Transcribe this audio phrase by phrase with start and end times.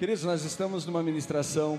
[0.00, 1.78] Queridos, nós estamos numa ministração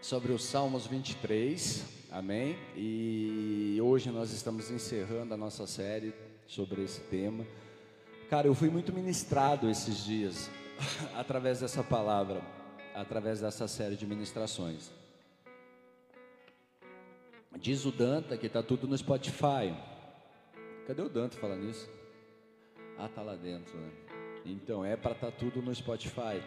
[0.00, 2.56] sobre os Salmos 23, amém?
[2.74, 6.14] E hoje nós estamos encerrando a nossa série
[6.46, 7.44] sobre esse tema.
[8.30, 10.50] Cara, eu fui muito ministrado esses dias
[11.14, 12.40] através dessa palavra,
[12.94, 14.90] através dessa série de ministrações.
[17.60, 19.76] Diz o Danta que está tudo no Spotify.
[20.86, 21.90] Cadê o Danta falando isso?
[22.96, 23.90] Ah, tá lá dentro, né?
[24.46, 26.40] Então é para estar tá tudo no Spotify.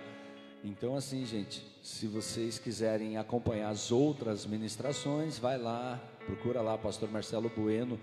[0.67, 7.07] Então, assim, gente, se vocês quiserem acompanhar as outras ministrações, vai lá, procura lá, Pastor
[7.11, 7.99] Marcelo Bueno,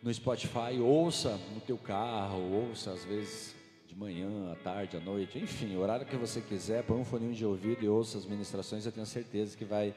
[0.00, 3.52] no Spotify, ouça no teu carro, ouça às vezes
[3.88, 7.34] de manhã, à tarde, à noite, enfim, o horário que você quiser, põe um fone
[7.34, 9.92] de ouvido e ouça as ministrações, eu tenho certeza que vai,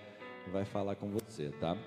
[0.51, 1.77] vai falar com você, tá?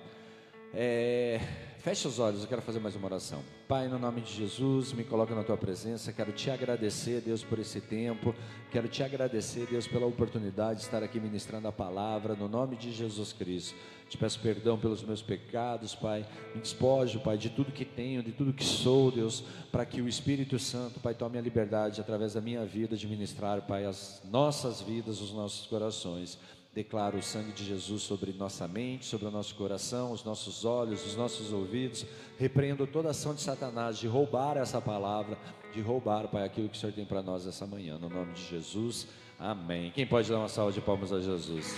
[0.77, 1.39] É,
[1.79, 3.41] feche os olhos, eu quero fazer mais uma oração.
[3.65, 6.11] Pai, no nome de Jesus, me coloca na tua presença.
[6.11, 8.35] Quero te agradecer, Deus, por esse tempo.
[8.73, 12.35] Quero te agradecer, Deus, pela oportunidade de estar aqui ministrando a palavra.
[12.35, 13.73] No nome de Jesus Cristo.
[14.09, 16.25] Te peço perdão pelos meus pecados, Pai.
[16.53, 20.09] Me despojo, Pai, de tudo que tenho, de tudo que sou, Deus, para que o
[20.09, 24.81] Espírito Santo, Pai, tome a liberdade através da minha vida de ministrar, Pai, as nossas
[24.81, 26.37] vidas, os nossos corações.
[26.75, 31.05] Declaro o sangue de Jesus sobre nossa mente, sobre o nosso coração, os nossos olhos,
[31.05, 32.05] os nossos ouvidos.
[32.37, 35.37] Repreendo toda ação de Satanás de roubar essa palavra,
[35.73, 37.97] de roubar, Pai, aquilo que o Senhor tem para nós essa manhã.
[37.97, 39.07] No nome de Jesus,
[39.39, 39.89] amém.
[39.91, 41.77] Quem pode dar uma salva de palmas a Jesus?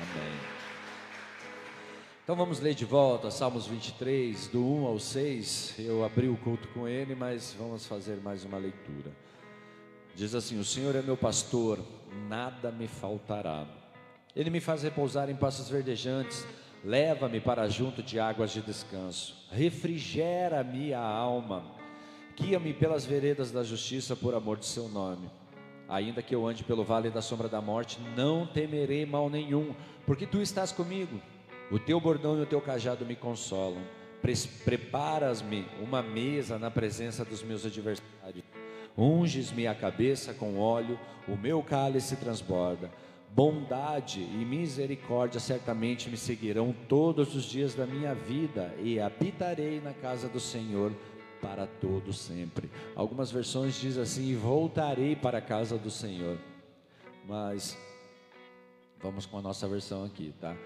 [0.00, 0.40] Amém.
[2.24, 5.76] Então vamos ler de volta Salmos 23, do 1 ao 6.
[5.78, 9.12] Eu abri o culto com ele, mas vamos fazer mais uma leitura.
[10.16, 11.78] Diz assim: O Senhor é meu pastor,
[12.28, 13.83] nada me faltará.
[14.36, 16.44] Ele me faz repousar em passos verdejantes,
[16.84, 21.64] leva-me para junto de águas de descanso, refrigera-me a alma,
[22.36, 25.30] guia-me pelas veredas da justiça por amor de seu nome.
[25.88, 29.72] Ainda que eu ande pelo vale da sombra da morte, não temerei mal nenhum,
[30.04, 31.20] porque tu estás comigo.
[31.70, 33.82] O teu bordão e o teu cajado me consolam.
[34.64, 38.44] Preparas-me uma mesa na presença dos meus adversários.
[38.96, 40.98] Unges-me a cabeça com óleo,
[41.28, 42.90] o meu cálice transborda
[43.34, 49.92] Bondade e misericórdia certamente me seguirão todos os dias da minha vida e habitarei na
[49.92, 50.92] casa do Senhor
[51.42, 52.70] para todo sempre.
[52.94, 56.38] Algumas versões dizem assim: e voltarei para a casa do Senhor.
[57.26, 57.76] Mas
[59.00, 60.56] vamos com a nossa versão aqui, tá?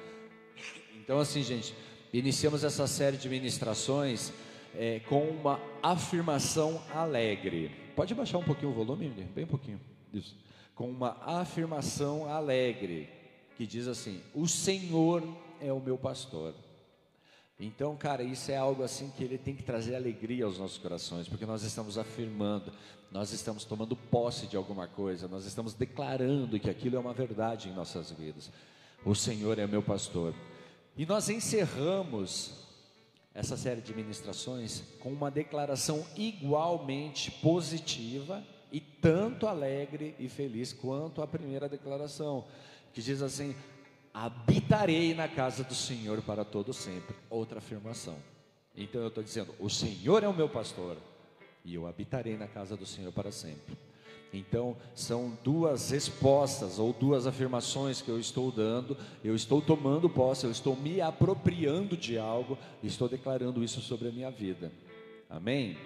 [0.94, 1.74] Então assim, gente,
[2.12, 4.30] iniciamos essa série de ministrações
[4.74, 7.70] é, com uma afirmação alegre.
[7.96, 9.80] Pode baixar um pouquinho o volume, bem pouquinho.
[10.12, 10.36] Isso
[10.78, 13.11] com uma afirmação alegre,
[13.56, 15.25] que diz assim: O Senhor
[15.61, 16.55] é o meu pastor.
[17.59, 21.27] Então, cara, isso é algo assim que ele tem que trazer alegria aos nossos corações,
[21.27, 22.72] porque nós estamos afirmando,
[23.11, 27.69] nós estamos tomando posse de alguma coisa, nós estamos declarando que aquilo é uma verdade
[27.69, 28.49] em nossas vidas.
[29.05, 30.33] O Senhor é meu pastor.
[30.97, 32.53] E nós encerramos
[33.34, 41.22] essa série de ministrações com uma declaração igualmente positiva e tanto alegre e feliz quanto
[41.22, 42.44] a primeira declaração,
[42.92, 43.54] que diz assim:
[44.12, 47.14] habitarei na casa do Senhor para todo sempre.
[47.30, 48.16] Outra afirmação.
[48.76, 50.96] Então eu estou dizendo: o Senhor é o meu pastor
[51.64, 53.76] e eu habitarei na casa do Senhor para sempre.
[54.32, 58.96] Então, são duas respostas ou duas afirmações que eu estou dando.
[59.24, 64.12] Eu estou tomando posse, eu estou me apropriando de algo estou declarando isso sobre a
[64.12, 64.70] minha vida.
[65.30, 65.78] Amém?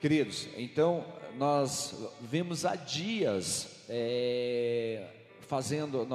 [0.00, 1.04] Queridos, então
[1.36, 5.08] nós vemos há dias é,
[5.40, 6.06] fazendo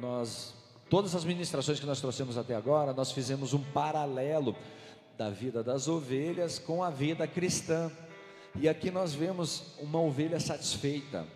[0.00, 0.54] nós
[0.88, 4.56] todas as ministrações que nós trouxemos até agora, nós fizemos um paralelo
[5.18, 7.92] da vida das ovelhas com a vida cristã.
[8.54, 11.26] E aqui nós vemos uma ovelha satisfeita.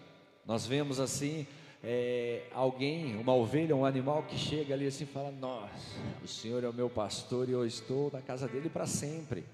[0.47, 1.47] Nós vemos assim
[1.85, 6.65] é, alguém, uma ovelha, um animal que chega ali assim e fala: Nossa, o Senhor
[6.65, 9.45] é o meu pastor e eu estou na casa dele para sempre.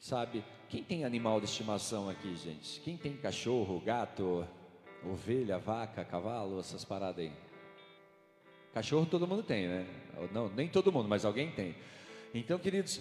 [0.00, 0.42] Sabe?
[0.70, 2.80] Quem tem animal de estimação aqui, gente?
[2.82, 4.46] Quem tem cachorro, gato,
[5.04, 7.32] ovelha, vaca, cavalo, essas paradas aí?
[8.72, 9.84] Cachorro todo mundo tem, né?
[10.30, 11.74] Não, nem todo mundo, mas alguém tem.
[12.32, 13.00] Então, queridos,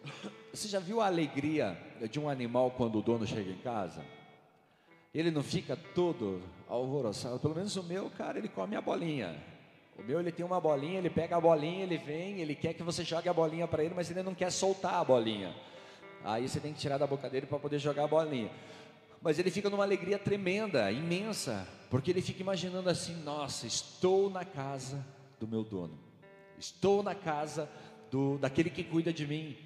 [0.50, 1.76] você já viu a alegria
[2.10, 4.02] de um animal quando o dono chega em casa?
[5.14, 7.38] Ele não fica todo alvoroçado.
[7.38, 9.36] Pelo menos o meu, cara, ele come a bolinha.
[9.98, 12.82] O meu, ele tem uma bolinha, ele pega a bolinha, ele vem, ele quer que
[12.82, 15.54] você jogue a bolinha para ele, mas ele não quer soltar a bolinha.
[16.24, 18.50] Aí você tem que tirar da boca dele para poder jogar a bolinha.
[19.22, 24.44] Mas ele fica numa alegria tremenda, imensa, porque ele fica imaginando assim: nossa, estou na
[24.44, 25.04] casa
[25.38, 25.98] do meu dono,
[26.58, 27.68] estou na casa
[28.10, 29.56] do daquele que cuida de mim,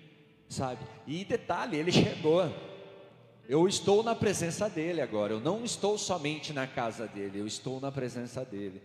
[0.49, 0.85] sabe?
[1.07, 2.53] E detalhe, ele chegou.
[3.47, 5.35] Eu estou na presença dele agora.
[5.35, 8.83] Eu não estou somente na casa dele, eu estou na presença dele.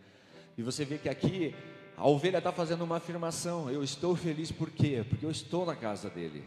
[0.57, 1.55] E você vê que aqui
[1.95, 5.05] a ovelha está fazendo uma afirmação: eu estou feliz por quê?
[5.07, 6.43] Porque eu estou na casa dele.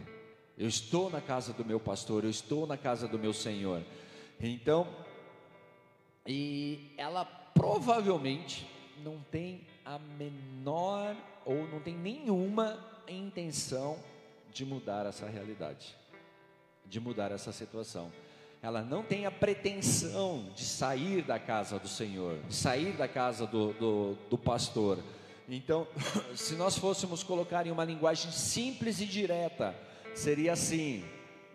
[0.57, 3.83] Eu estou na casa do meu pastor, eu estou na casa do meu Senhor.
[4.39, 4.87] Então,
[6.27, 8.67] e ela provavelmente
[9.03, 11.15] não tem a menor
[11.45, 12.77] ou não tem nenhuma
[13.07, 13.97] intenção
[14.51, 15.95] de mudar essa realidade,
[16.85, 18.11] de mudar essa situação.
[18.61, 23.73] Ela não tem a pretensão de sair da casa do Senhor, sair da casa do,
[23.73, 24.99] do, do pastor.
[25.49, 25.85] Então,
[26.35, 29.75] se nós fôssemos colocar em uma linguagem simples e direta,
[30.13, 31.03] seria assim: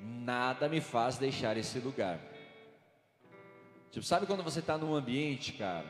[0.00, 2.20] nada me faz deixar esse lugar.
[3.90, 5.87] Tipo, sabe quando você está num ambiente, cara,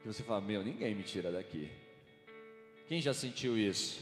[0.00, 1.70] que você fala, meu, ninguém me tira daqui.
[2.88, 4.00] Quem já sentiu isso?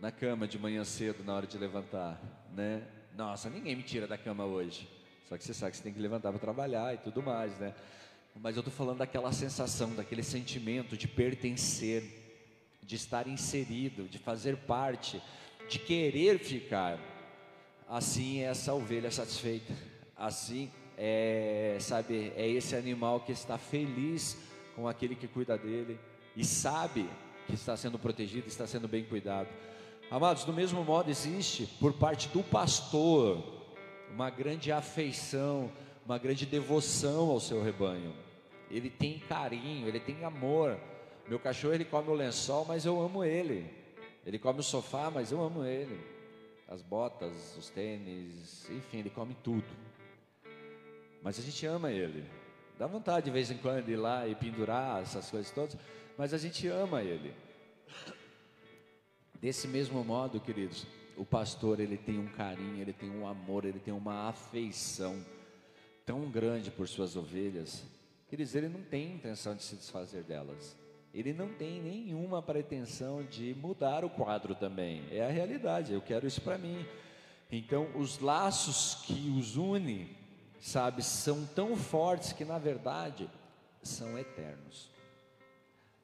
[0.00, 2.20] Na cama de manhã cedo, na hora de levantar,
[2.54, 2.82] né?
[3.14, 4.88] Nossa, ninguém me tira da cama hoje.
[5.28, 7.74] Só que você sabe que você tem que levantar para trabalhar e tudo mais, né?
[8.34, 12.02] Mas eu estou falando daquela sensação, daquele sentimento de pertencer,
[12.82, 15.20] de estar inserido, de fazer parte,
[15.68, 16.98] de querer ficar.
[17.88, 19.72] Assim é essa ovelha satisfeita.
[20.16, 24.36] Assim é, sabe, é esse animal que está feliz
[24.74, 25.98] com aquele que cuida dele
[26.36, 27.08] e sabe
[27.46, 29.48] que está sendo protegido, está sendo bem cuidado.
[30.10, 33.42] Amados, do mesmo modo existe por parte do pastor
[34.12, 35.70] uma grande afeição,
[36.04, 38.14] uma grande devoção ao seu rebanho.
[38.70, 40.78] Ele tem carinho, ele tem amor.
[41.28, 43.70] Meu cachorro ele come o lençol, mas eu amo ele.
[44.28, 45.98] Ele come o sofá, mas eu amo ele.
[46.68, 49.64] As botas, os tênis, enfim, ele come tudo.
[51.22, 52.28] Mas a gente ama ele.
[52.78, 55.78] Dá vontade de vez em quando ir lá e pendurar essas coisas todas,
[56.18, 57.34] mas a gente ama ele.
[59.40, 60.86] Desse mesmo modo, queridos,
[61.16, 65.24] o pastor ele tem um carinho, ele tem um amor, ele tem uma afeição
[66.04, 67.82] tão grande por suas ovelhas,
[68.28, 70.76] queridos, ele não tem intenção de se desfazer delas.
[71.18, 75.02] Ele não tem nenhuma pretensão de mudar o quadro também.
[75.10, 76.86] É a realidade, eu quero isso para mim.
[77.50, 80.16] Então, os laços que os unem
[80.60, 83.28] sabe, são tão fortes que na verdade
[83.82, 84.90] são eternos.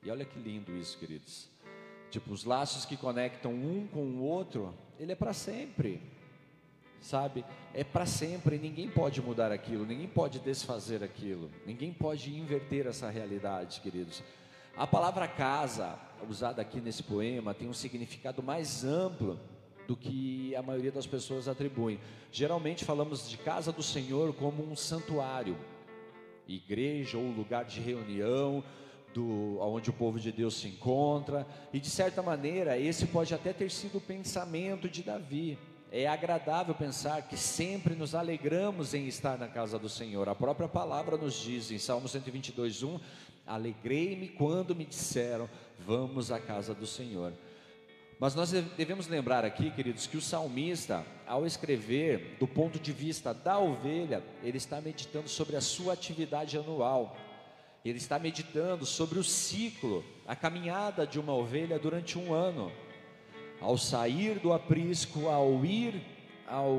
[0.02, 1.48] E olha que lindo isso, queridos.
[2.10, 6.00] Tipo, os laços que conectam um com o outro, ele é para sempre.
[7.00, 7.44] Sabe?
[7.74, 13.10] É para sempre, ninguém pode mudar aquilo, ninguém pode desfazer aquilo, ninguém pode inverter essa
[13.10, 14.22] realidade, queridos.
[14.76, 15.96] A palavra casa,
[16.28, 19.38] usada aqui nesse poema, tem um significado mais amplo
[19.86, 22.00] do que a maioria das pessoas atribuem.
[22.32, 25.56] Geralmente falamos de casa do Senhor como um santuário,
[26.48, 28.64] igreja ou lugar de reunião,
[29.14, 33.52] do, onde o povo de Deus se encontra, e de certa maneira esse pode até
[33.52, 35.56] ter sido o pensamento de Davi.
[35.92, 40.28] É agradável pensar que sempre nos alegramos em estar na casa do Senhor.
[40.28, 42.98] A própria palavra nos diz em Salmo 122, 1:
[43.46, 45.48] Alegrei-me quando me disseram,
[45.86, 47.32] vamos à casa do Senhor.
[48.18, 53.34] Mas nós devemos lembrar aqui, queridos, que o salmista, ao escrever do ponto de vista
[53.34, 57.16] da ovelha, ele está meditando sobre a sua atividade anual.
[57.84, 62.72] Ele está meditando sobre o ciclo, a caminhada de uma ovelha durante um ano.
[63.60, 66.00] Ao sair do aprisco, ao ir
[66.46, 66.74] ao.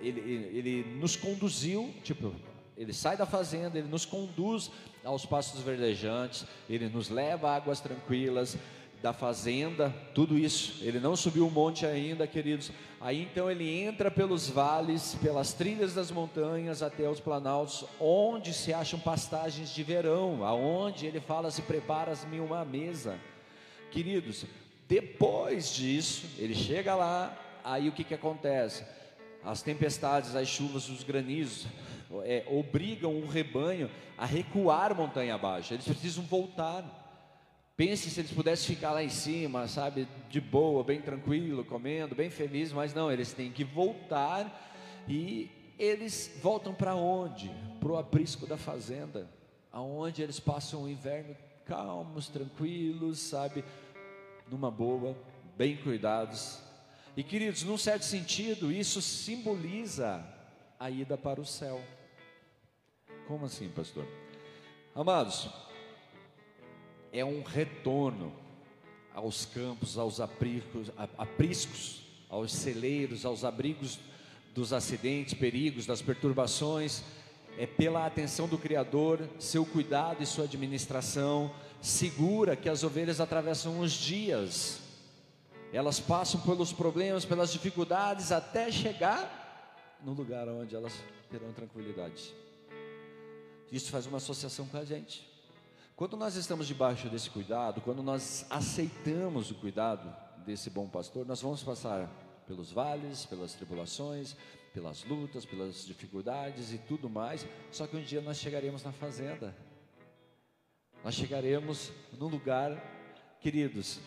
[0.00, 0.20] Ele,
[0.52, 2.32] ele, nos conduziu, tipo,
[2.76, 4.70] ele sai da fazenda, ele nos conduz
[5.04, 8.56] aos pastos verdejantes, ele nos leva a águas tranquilas,
[9.04, 10.82] da fazenda, tudo isso.
[10.82, 12.72] Ele não subiu o monte ainda, queridos.
[12.98, 18.72] Aí então ele entra pelos vales, pelas trilhas das montanhas até os planaltos, onde se
[18.72, 23.18] acham pastagens de verão, aonde ele fala: se preparas-me uma mesa.
[23.90, 24.46] Queridos,
[24.88, 28.86] depois disso, ele chega lá, aí o que, que acontece?
[29.44, 31.66] As tempestades, as chuvas, os granizos
[32.22, 35.74] é, obrigam o rebanho a recuar montanha abaixo.
[35.74, 37.02] Eles precisam voltar.
[37.76, 42.30] Pense se eles pudessem ficar lá em cima, sabe, de boa, bem tranquilo, comendo, bem
[42.30, 44.70] feliz, mas não, eles têm que voltar
[45.08, 47.50] e eles voltam para onde?
[47.80, 49.28] Para o aprisco da fazenda,
[49.72, 53.64] aonde eles passam o inverno calmos, tranquilos, sabe,
[54.50, 55.16] numa boa,
[55.56, 56.60] bem cuidados.
[57.16, 60.24] E queridos, num certo sentido, isso simboliza
[60.78, 61.80] a ida para o céu.
[63.26, 64.06] Como assim, pastor?
[64.94, 65.48] Amados,
[67.12, 68.32] é um retorno
[69.14, 73.98] aos campos, aos apriscos, aos celeiros, aos abrigos
[74.54, 77.02] dos acidentes, perigos, das perturbações,
[77.56, 83.80] é pela atenção do Criador, seu cuidado e sua administração, segura que as ovelhas atravessam
[83.80, 84.80] os dias,
[85.72, 90.92] elas passam pelos problemas, pelas dificuldades, até chegar no lugar onde elas
[91.30, 92.34] terão tranquilidade.
[93.74, 95.28] Isso faz uma associação com a gente.
[95.96, 100.14] Quando nós estamos debaixo desse cuidado, quando nós aceitamos o cuidado
[100.46, 102.08] desse bom pastor, nós vamos passar
[102.46, 104.36] pelos vales, pelas tribulações,
[104.72, 107.44] pelas lutas, pelas dificuldades e tudo mais.
[107.72, 109.52] Só que um dia nós chegaremos na fazenda.
[111.02, 112.80] Nós chegaremos num lugar,
[113.40, 113.98] queridos,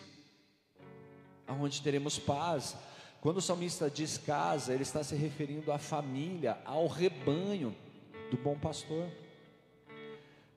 [1.46, 2.74] onde teremos paz.
[3.20, 7.76] Quando o salmista diz casa, ele está se referindo à família, ao rebanho
[8.30, 9.10] do bom pastor.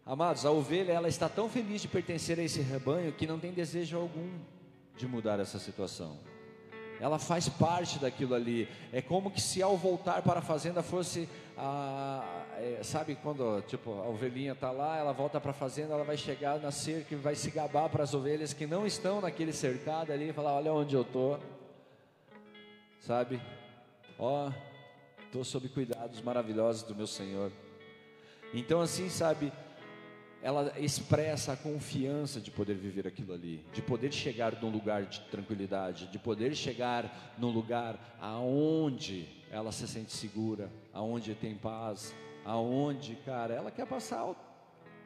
[0.05, 3.51] Amados, a ovelha ela está tão feliz de pertencer a esse rebanho que não tem
[3.51, 4.39] desejo algum
[4.97, 6.17] de mudar essa situação.
[6.99, 8.67] Ela faz parte daquilo ali.
[8.91, 11.27] É como que se ao voltar para a fazenda fosse,
[11.57, 16.03] a, é, sabe quando tipo a ovelhinha está lá, ela volta para a fazenda, ela
[16.03, 19.51] vai chegar na cerca e vai se gabar para as ovelhas que não estão naquele
[19.51, 21.39] cercado ali e falar: olha onde eu tô,
[22.99, 23.41] sabe?
[24.19, 24.51] Ó,
[25.25, 27.51] estou sob cuidados maravilhosos do meu Senhor.
[28.53, 29.51] Então assim, sabe?
[30.43, 35.19] Ela expressa a confiança de poder viver aquilo ali, de poder chegar num lugar de
[35.21, 43.15] tranquilidade, de poder chegar num lugar aonde ela se sente segura, aonde tem paz, aonde,
[43.25, 44.33] cara, ela quer passar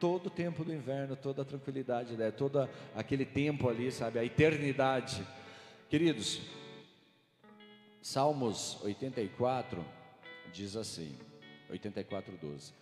[0.00, 2.30] todo o tempo do inverno, toda a tranquilidade, né?
[2.30, 5.26] todo aquele tempo ali, sabe, a eternidade.
[5.90, 6.40] Queridos,
[8.00, 9.84] Salmos 84
[10.52, 11.14] diz assim,
[11.68, 12.72] 84, 12.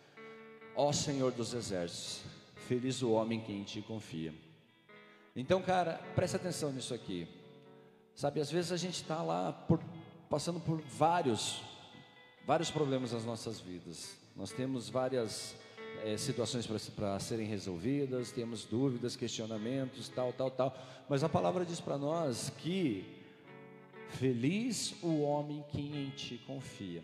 [0.77, 2.25] Ó Senhor dos exércitos,
[2.69, 4.33] Feliz o homem que em ti confia.
[5.37, 7.29] Então, cara, presta atenção nisso aqui.
[8.15, 9.81] Sabe, às vezes a gente está lá por,
[10.31, 11.63] passando por vários,
[12.47, 14.17] vários problemas nas nossas vidas.
[14.37, 15.57] Nós temos várias
[16.05, 20.77] é, situações para serem resolvidas, temos dúvidas, questionamentos, tal, tal, tal.
[21.09, 23.05] Mas a palavra diz para nós que
[24.11, 27.03] feliz o homem que em ti confia.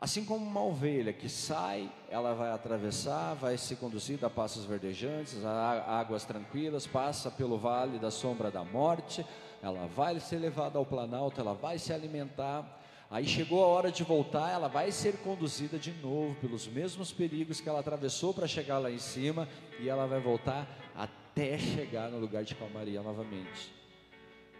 [0.00, 5.44] Assim como uma ovelha que sai, ela vai atravessar, vai ser conduzida a passos verdejantes,
[5.44, 9.26] a águas tranquilas, passa pelo vale da sombra da morte,
[9.60, 12.80] ela vai ser levada ao planalto, ela vai se alimentar.
[13.10, 17.60] Aí chegou a hora de voltar, ela vai ser conduzida de novo pelos mesmos perigos
[17.60, 19.48] que ela atravessou para chegar lá em cima,
[19.80, 23.74] e ela vai voltar até chegar no lugar de calmaria novamente.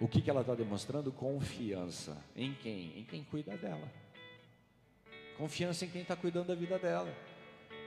[0.00, 1.12] O que, que ela está demonstrando?
[1.12, 2.16] Confiança.
[2.34, 2.98] Em quem?
[2.98, 3.88] Em quem cuida dela
[5.38, 7.08] confiança em quem está cuidando da vida dela.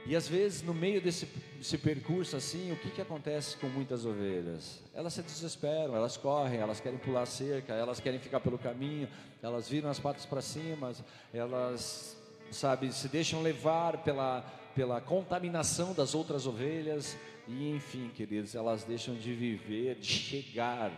[0.05, 1.27] E às vezes, no meio desse,
[1.57, 4.81] desse, percurso assim, o que, que acontece com muitas ovelhas?
[4.95, 9.07] Elas se desesperam, elas correm, elas querem pular cerca, elas querem ficar pelo caminho,
[9.43, 10.91] elas viram as patas para cima,
[11.31, 12.17] elas,
[12.49, 14.41] sabe, se deixam levar pela,
[14.73, 17.15] pela contaminação das outras ovelhas,
[17.47, 20.91] e enfim, queridos, elas deixam de viver, de chegar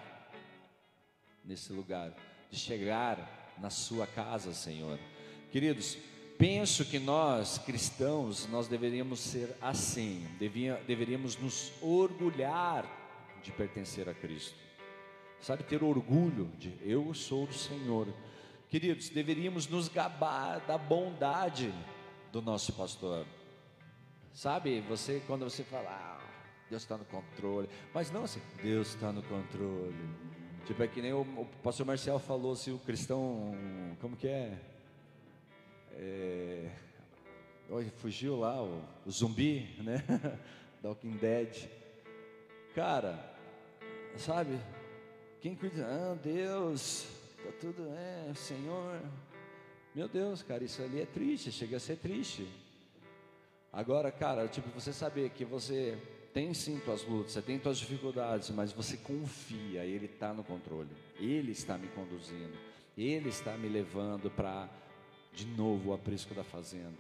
[1.44, 2.14] nesse lugar,
[2.50, 4.98] de chegar na sua casa, Senhor.
[5.52, 5.98] Queridos,
[6.44, 12.86] penso que nós, cristãos, nós deveríamos ser assim, devia, deveríamos nos orgulhar
[13.42, 14.60] de pertencer a Cristo.
[15.40, 18.14] Sabe, ter orgulho de eu sou do Senhor.
[18.70, 21.74] Queridos, deveríamos nos gabar da bondade
[22.30, 23.26] do nosso pastor.
[24.34, 26.20] Sabe, você, quando você fala, ah,
[26.70, 29.96] Deus está no controle, mas não assim, Deus está no controle.
[30.66, 33.56] Tipo, é que nem o, o pastor Marcial falou, se o cristão,
[34.02, 34.73] como que é?
[35.94, 36.70] É,
[37.70, 40.04] hoje fugiu lá o, o zumbi, né?
[40.84, 41.70] Walking Dead.
[42.74, 43.18] Cara,
[44.18, 44.60] sabe?
[45.40, 45.86] Quem cuida?
[45.86, 47.08] Ah, Deus,
[47.44, 49.02] tá tudo, é, Senhor.
[49.94, 52.48] Meu Deus, cara, isso ali é triste, chega a ser triste.
[53.72, 55.98] Agora, cara, tipo, você saber que você
[56.34, 60.90] tem sim tuas lutas, você tem tuas dificuldades, mas você confia, Ele está no controle,
[61.20, 62.58] Ele está me conduzindo,
[62.98, 64.68] Ele está me levando para
[65.34, 67.00] de novo o aprisco da fazenda,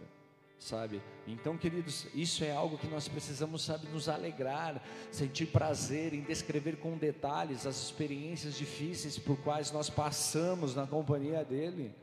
[0.57, 1.01] sabe?
[1.27, 6.77] Então, queridos, isso é algo que nós precisamos, sabe, nos alegrar, sentir prazer em descrever
[6.77, 11.93] com detalhes as experiências difíceis por quais nós passamos na companhia dele.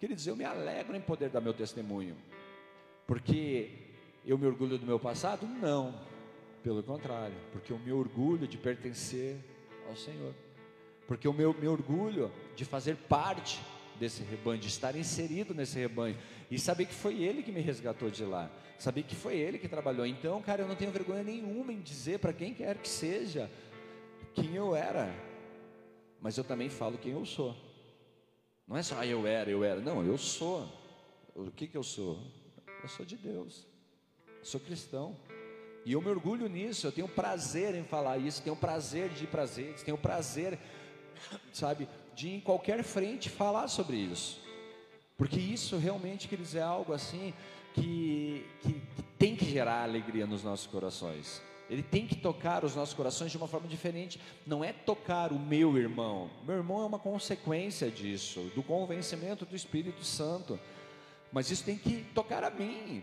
[0.00, 2.16] Queridos, eu me alegro em poder dar meu testemunho,
[3.06, 3.70] porque
[4.24, 5.46] eu me orgulho do meu passado?
[5.46, 5.94] Não,
[6.62, 9.36] pelo contrário, porque eu me orgulho de pertencer
[9.88, 10.34] ao Senhor,
[11.06, 13.60] porque eu me, me orgulho de fazer parte
[13.98, 16.16] desse rebanho, de estar inserido nesse rebanho
[16.50, 19.68] e saber que foi Ele que me resgatou de lá, saber que foi Ele que
[19.68, 20.06] trabalhou.
[20.06, 23.50] Então, cara, eu não tenho vergonha nenhuma em dizer para quem quer que seja
[24.34, 25.14] quem eu era,
[26.20, 27.56] mas eu também falo quem eu sou.
[28.66, 30.66] Não é só ah, eu era, eu era, não, eu sou.
[31.34, 32.18] O que que eu sou?
[32.82, 33.66] Eu sou de Deus,
[34.38, 35.16] eu sou cristão.
[35.84, 39.82] E eu me orgulho nisso, eu tenho prazer em falar isso, tenho prazer de prazeres,
[39.82, 40.58] tenho prazer,
[41.52, 44.40] sabe, de em qualquer frente falar sobre isso.
[45.16, 47.32] Porque isso realmente, queridos, é algo assim
[47.74, 51.40] que, que, que tem que gerar alegria nos nossos corações.
[51.70, 54.20] Ele tem que tocar os nossos corações de uma forma diferente.
[54.46, 56.30] Não é tocar o meu irmão.
[56.44, 60.58] Meu irmão é uma consequência disso, do convencimento do Espírito Santo.
[61.32, 63.02] Mas isso tem que tocar a mim.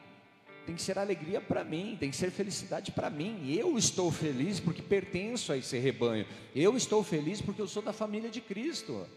[0.66, 3.52] Tem que ser alegria para mim, tem que ser felicidade para mim.
[3.52, 6.26] Eu estou feliz porque pertenço a esse rebanho.
[6.56, 9.08] Eu estou feliz porque eu sou da família de Cristo.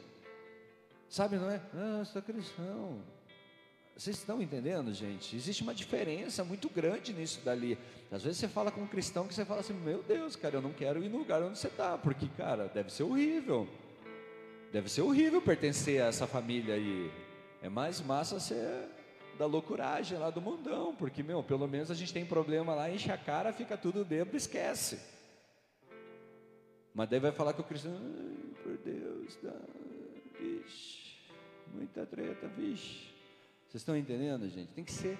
[1.09, 1.61] Sabe, não é?
[1.75, 3.03] Ah, eu sou cristão.
[3.97, 5.37] Vocês estão entendendo, gente?
[5.37, 7.79] Existe uma diferença muito grande nisso dali.
[8.11, 10.63] Às vezes você fala com um cristão que você fala assim: Meu Deus, cara, eu
[10.63, 13.69] não quero ir no lugar onde você está, porque, cara, deve ser horrível.
[14.73, 17.09] Deve ser horrível pertencer a essa família aí.
[17.63, 18.89] É mais massa ser
[19.39, 23.11] da loucuragem lá do mundão, porque, meu, pelo menos a gente tem problema lá, enche
[23.11, 24.99] a cara, fica tudo bêbado, esquece.
[26.95, 27.93] Mas daí vai falar com o cristão:
[28.63, 29.37] Por Deus,
[30.39, 31.17] vixe,
[31.73, 33.13] muita treta, vixe.
[33.69, 34.73] Vocês estão entendendo, gente?
[34.73, 35.19] Tem que ser,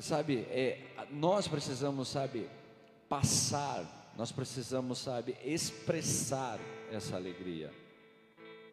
[0.00, 0.78] sabe, é,
[1.10, 2.46] nós precisamos, sabe,
[3.08, 6.58] passar, nós precisamos, sabe, expressar
[6.90, 7.72] essa alegria.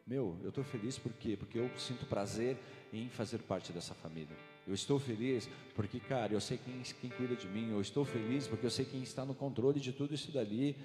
[0.09, 1.37] Meu, eu estou feliz por quê?
[1.37, 2.57] Porque eu sinto prazer
[2.91, 4.35] em fazer parte dessa família.
[4.67, 7.69] Eu estou feliz porque, cara, eu sei quem, quem cuida de mim.
[7.69, 10.75] Eu estou feliz porque eu sei quem está no controle de tudo isso dali.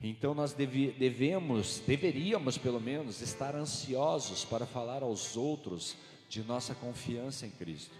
[0.00, 5.96] Então nós deve, devemos, deveríamos pelo menos, estar ansiosos para falar aos outros
[6.28, 7.96] de nossa confiança em Cristo.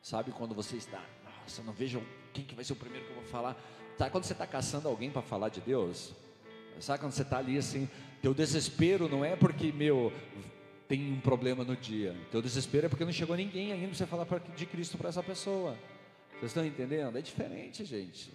[0.00, 1.04] Sabe quando você está,
[1.42, 2.02] nossa, não vejo
[2.32, 3.54] quem que vai ser o primeiro que eu vou falar.
[3.98, 6.14] Sabe quando você está caçando alguém para falar de Deus?
[6.78, 7.86] Sabe quando você está ali assim,
[8.22, 10.12] teu desespero não é porque, meu,
[10.88, 12.16] tem um problema no dia.
[12.30, 15.22] Teu desespero é porque não chegou ninguém ainda para você falar de Cristo para essa
[15.22, 15.76] pessoa.
[16.32, 17.16] Vocês estão entendendo?
[17.16, 18.30] É diferente, gente.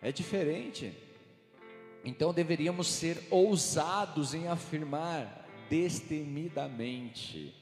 [0.00, 0.92] É diferente.
[2.04, 7.54] Então deveríamos ser ousados em afirmar destemidamente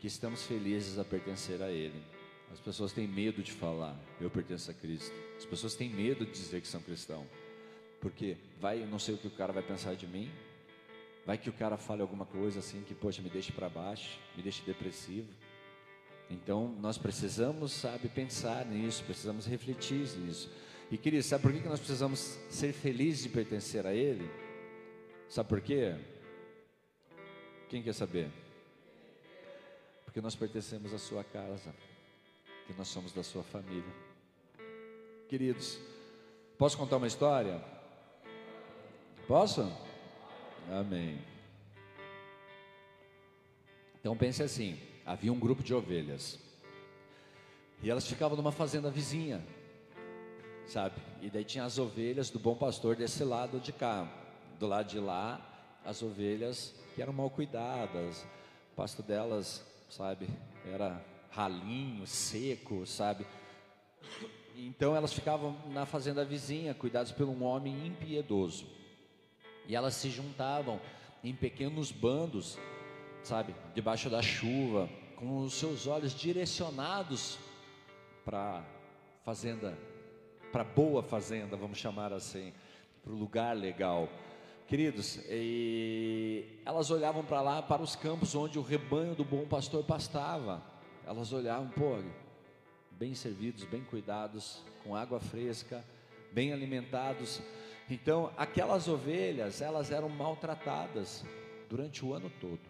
[0.00, 2.02] que estamos felizes a pertencer a Ele.
[2.52, 5.14] As pessoas têm medo de falar, eu pertenço a Cristo.
[5.36, 7.26] As pessoas têm medo de dizer que são cristãos.
[8.00, 10.30] Porque vai, não sei o que o cara vai pensar de mim.
[11.26, 14.42] Vai que o cara fale alguma coisa assim que, poxa, me deixe para baixo, me
[14.42, 15.28] deixe depressivo.
[16.30, 20.50] Então, nós precisamos, sabe, pensar nisso, precisamos refletir nisso.
[20.90, 24.28] E queria sabe por que nós precisamos ser felizes de pertencer a Ele?
[25.28, 25.96] Sabe por quê?
[27.68, 28.30] Quem quer saber?
[30.14, 31.74] porque nós pertencemos à sua casa,
[32.68, 33.92] que nós somos da sua família.
[35.28, 35.76] Queridos,
[36.56, 37.60] posso contar uma história?
[39.26, 39.62] Posso?
[40.70, 41.18] Amém.
[44.00, 46.38] Então pense assim: havia um grupo de ovelhas
[47.82, 49.44] e elas ficavam numa fazenda vizinha,
[50.66, 50.96] sabe?
[51.20, 54.08] E daí tinha as ovelhas do bom pastor desse lado de cá,
[54.58, 55.40] do lado de lá,
[55.84, 58.22] as ovelhas que eram mal cuidadas,
[58.72, 59.64] o pasto delas
[59.96, 60.28] sabe?
[60.66, 61.00] Era
[61.30, 63.24] ralinho, seco, sabe?
[64.56, 68.66] Então elas ficavam na fazenda vizinha, cuidadas por um homem impiedoso.
[69.66, 70.80] E elas se juntavam
[71.22, 72.58] em pequenos bandos,
[73.22, 73.54] sabe?
[73.74, 77.38] Debaixo da chuva, com os seus olhos direcionados
[78.24, 78.62] para
[79.24, 79.78] fazenda,
[80.52, 82.52] para boa fazenda, vamos chamar assim,
[83.02, 84.08] para o lugar legal.
[84.66, 85.20] Queridos,
[86.64, 90.62] elas olhavam para lá, para os campos onde o rebanho do bom pastor pastava.
[91.06, 92.02] Elas olhavam, pô,
[92.90, 95.84] bem servidos, bem cuidados, com água fresca,
[96.32, 97.42] bem alimentados.
[97.88, 101.24] Então, aquelas ovelhas, elas eram maltratadas
[101.68, 102.60] durante o ano todo.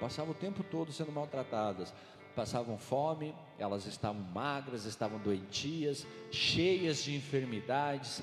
[0.00, 1.92] Passavam o tempo todo sendo maltratadas.
[2.34, 8.22] Passavam fome, elas estavam magras, estavam doentias, cheias de enfermidades,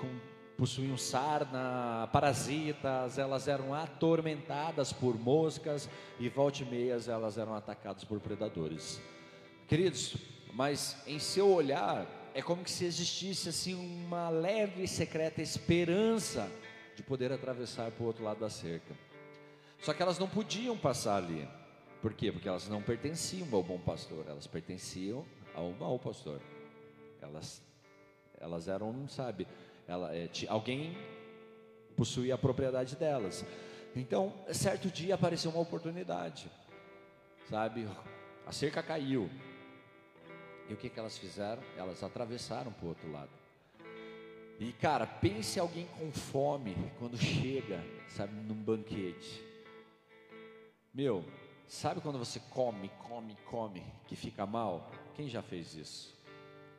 [0.00, 0.08] com
[0.56, 8.04] possuíam sarna, parasitas, elas eram atormentadas por moscas e volta e meias elas eram atacadas
[8.04, 9.00] por predadores.
[9.68, 10.16] Queridos,
[10.54, 16.46] mas em seu olhar é como se existisse assim uma leve e secreta esperança
[16.94, 18.94] de poder atravessar para o outro lado da cerca.
[19.80, 21.48] Só que elas não podiam passar ali.
[22.02, 22.30] Por quê?
[22.30, 26.42] Porque elas não pertenciam ao bom pastor, elas pertenciam ao mau pastor.
[27.22, 27.62] Elas
[28.38, 29.48] elas eram, sabe,
[29.88, 30.94] ela, é, alguém
[31.96, 33.46] possuía a propriedade delas.
[33.94, 36.50] Então, certo dia apareceu uma oportunidade,
[37.48, 37.88] sabe?
[38.46, 39.30] A cerca caiu.
[40.68, 41.62] E o que, que elas fizeram?
[41.76, 43.30] Elas atravessaram para o outro lado.
[44.58, 49.44] E cara, pense alguém com fome quando chega, sabe, num banquete.
[50.94, 51.24] Meu,
[51.68, 54.90] sabe quando você come, come, come, que fica mal?
[55.14, 56.16] Quem já fez isso?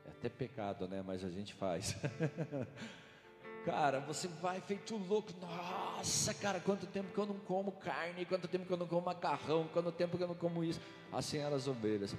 [0.05, 1.03] É até pecado, né?
[1.05, 1.95] Mas a gente faz.
[3.67, 5.33] Cara, você vai feito louco.
[5.41, 9.05] Nossa, cara, quanto tempo que eu não como carne, quanto tempo que eu não como
[9.05, 10.79] macarrão, quanto tempo que eu não como isso.
[11.11, 12.15] Assim eram as ovelhas.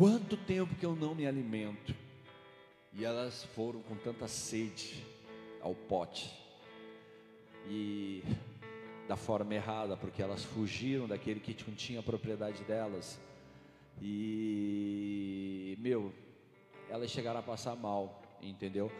[0.00, 1.94] Quanto tempo que eu não me alimento.
[2.94, 5.04] E elas foram com tanta sede
[5.60, 6.32] ao pote.
[7.68, 8.24] E
[9.06, 13.20] da forma errada, porque elas fugiram daquele que tinha a propriedade delas.
[14.00, 16.14] E, meu,
[16.88, 18.90] elas chegaram a passar mal, entendeu?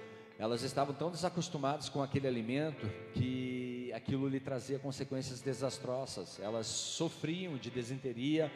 [0.41, 6.41] elas estavam tão desacostumadas com aquele alimento que aquilo lhe trazia consequências desastrosas.
[6.41, 8.51] Elas sofriam de desinteria,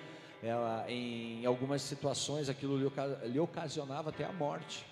[0.44, 2.90] ela, em algumas situações aquilo lhe,
[3.28, 4.84] lhe ocasionava até a morte,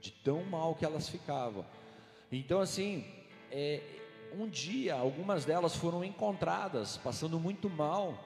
[0.00, 1.64] de tão mal que elas ficavam.
[2.30, 3.04] Então, assim,
[3.50, 3.80] é,
[4.32, 8.18] um dia algumas delas foram encontradas passando muito mal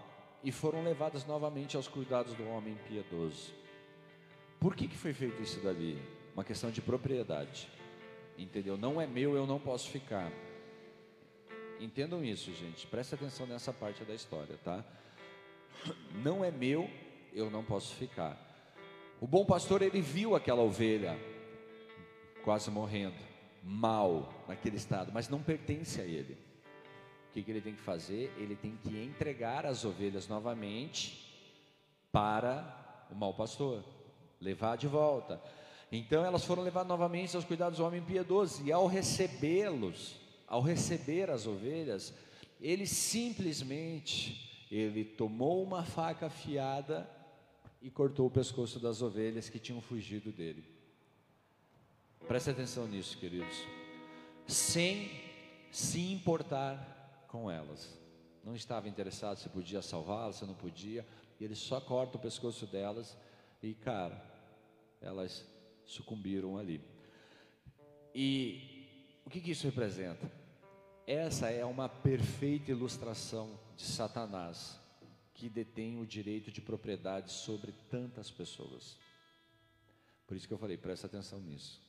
[0.42, 3.52] e foram levadas novamente aos cuidados do homem piedoso.
[4.58, 6.02] Por que, que foi feito isso dali?
[6.34, 7.68] uma questão de propriedade.
[8.38, 8.76] Entendeu?
[8.76, 10.32] Não é meu, eu não posso ficar.
[11.78, 12.86] Entendam isso, gente.
[12.86, 14.84] Presta atenção nessa parte da história, tá?
[16.22, 16.88] Não é meu,
[17.32, 18.38] eu não posso ficar.
[19.20, 21.18] O bom pastor, ele viu aquela ovelha
[22.42, 23.22] quase morrendo,
[23.62, 26.38] mal, naquele estado, mas não pertence a ele.
[27.28, 28.32] O que, que ele tem que fazer?
[28.38, 31.30] Ele tem que entregar as ovelhas novamente
[32.10, 33.84] para o mau pastor,
[34.40, 35.40] levar de volta.
[35.92, 41.30] Então elas foram levadas novamente aos cuidados do homem piedoso, e ao recebê-los, ao receber
[41.30, 42.14] as ovelhas,
[42.60, 47.10] ele simplesmente, ele tomou uma faca afiada
[47.82, 50.64] e cortou o pescoço das ovelhas que tinham fugido dele.
[52.28, 53.56] Preste atenção nisso, queridos.
[54.46, 55.10] Sem
[55.72, 57.98] se importar com elas.
[58.44, 61.06] Não estava interessado se podia salvá-las, se não podia.
[61.40, 63.16] Ele só corta o pescoço delas
[63.62, 64.22] e, cara,
[65.00, 65.46] elas
[65.84, 66.80] sucumbiram ali.
[68.14, 68.86] E
[69.24, 70.30] o que, que isso representa?
[71.06, 74.78] Essa é uma perfeita ilustração de Satanás,
[75.32, 78.98] que detém o direito de propriedade sobre tantas pessoas.
[80.26, 81.80] Por isso que eu falei, presta atenção nisso.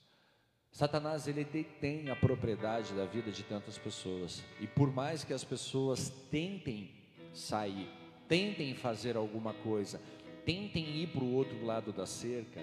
[0.71, 4.41] Satanás ele detém a propriedade da vida de tantas pessoas.
[4.62, 6.95] E por mais que as pessoas tentem
[7.34, 7.89] sair,
[8.25, 10.01] tentem fazer alguma coisa,
[10.45, 12.62] tentem ir para o outro lado da cerca,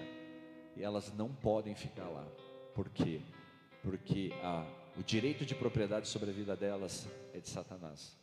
[0.75, 2.25] elas não podem ficar lá.
[2.73, 3.21] Por quê?
[3.83, 4.65] Porque a,
[4.97, 8.17] o direito de propriedade sobre a vida delas é de Satanás.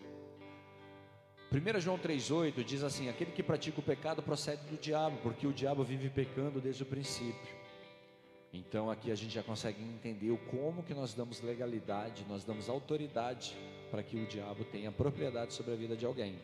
[1.52, 5.52] 1 João 3,8 diz assim: Aquele que pratica o pecado procede do diabo, porque o
[5.52, 7.54] diabo vive pecando desde o princípio.
[8.52, 12.68] Então aqui a gente já consegue entender o como que nós damos legalidade, nós damos
[12.68, 13.56] autoridade
[13.90, 16.36] para que o diabo tenha propriedade sobre a vida de alguém.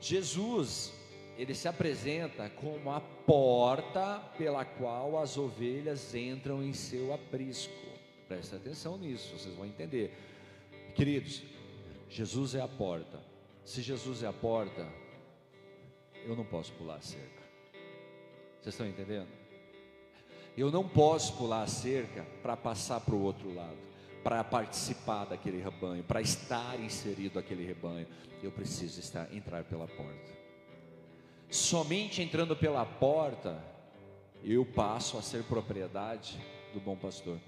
[0.00, 0.92] Jesus
[1.36, 7.72] ele se apresenta como a porta pela qual as ovelhas entram em seu aprisco.
[8.26, 10.12] Presta atenção nisso, vocês vão entender.
[10.96, 11.42] Queridos,
[12.10, 13.27] Jesus é a porta.
[13.68, 14.88] Se Jesus é a porta,
[16.24, 17.42] eu não posso pular a cerca.
[18.58, 19.28] Vocês estão entendendo?
[20.56, 23.76] Eu não posso pular a cerca para passar para o outro lado,
[24.24, 28.06] para participar daquele rebanho, para estar inserido naquele rebanho.
[28.42, 30.32] Eu preciso estar entrar pela porta.
[31.50, 33.62] Somente entrando pela porta,
[34.42, 37.38] eu passo a ser propriedade do bom pastor,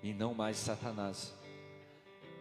[0.00, 1.34] e não mais Satanás.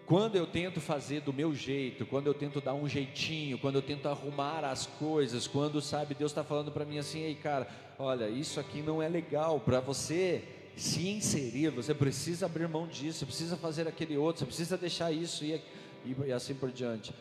[0.10, 3.82] Quando eu tento fazer do meu jeito, quando eu tento dar um jeitinho, quando eu
[3.84, 7.68] tento arrumar as coisas, quando sabe Deus está falando para mim assim, ei cara,
[8.00, 10.44] olha, isso aqui não é legal para você
[10.76, 15.12] se inserir, você precisa abrir mão disso, você precisa fazer aquele outro, você precisa deixar
[15.12, 15.62] isso e,
[16.04, 17.14] e, e assim por diante.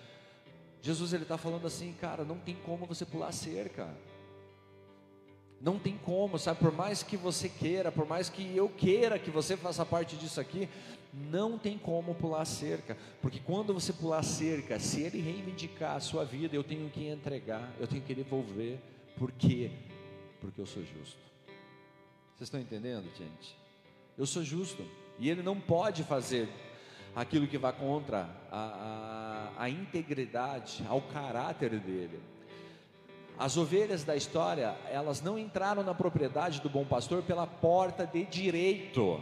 [0.81, 3.87] Jesus ele está falando assim, cara, não tem como você pular cerca.
[5.61, 6.61] Não tem como, sabe?
[6.61, 10.41] Por mais que você queira, por mais que eu queira que você faça parte disso
[10.41, 10.69] aqui,
[11.13, 16.25] não tem como pular cerca, porque quando você pular cerca, se ele reivindicar a sua
[16.25, 18.79] vida, eu tenho que entregar, eu tenho que devolver,
[19.17, 19.71] por quê?
[20.41, 21.19] Porque eu sou justo.
[22.37, 23.57] Vocês estão entendendo, gente?
[24.17, 24.85] Eu sou justo,
[25.19, 26.49] e ele não pode fazer
[27.15, 32.21] aquilo que vai contra a, a, a integridade, ao caráter dele.
[33.39, 38.25] As ovelhas da história, elas não entraram na propriedade do bom pastor pela porta de
[38.25, 39.21] direito.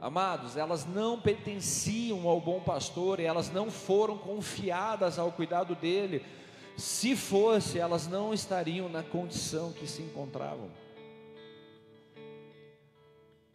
[0.00, 6.24] Amados, elas não pertenciam ao bom pastor elas não foram confiadas ao cuidado dele.
[6.76, 10.70] Se fosse, elas não estariam na condição que se encontravam.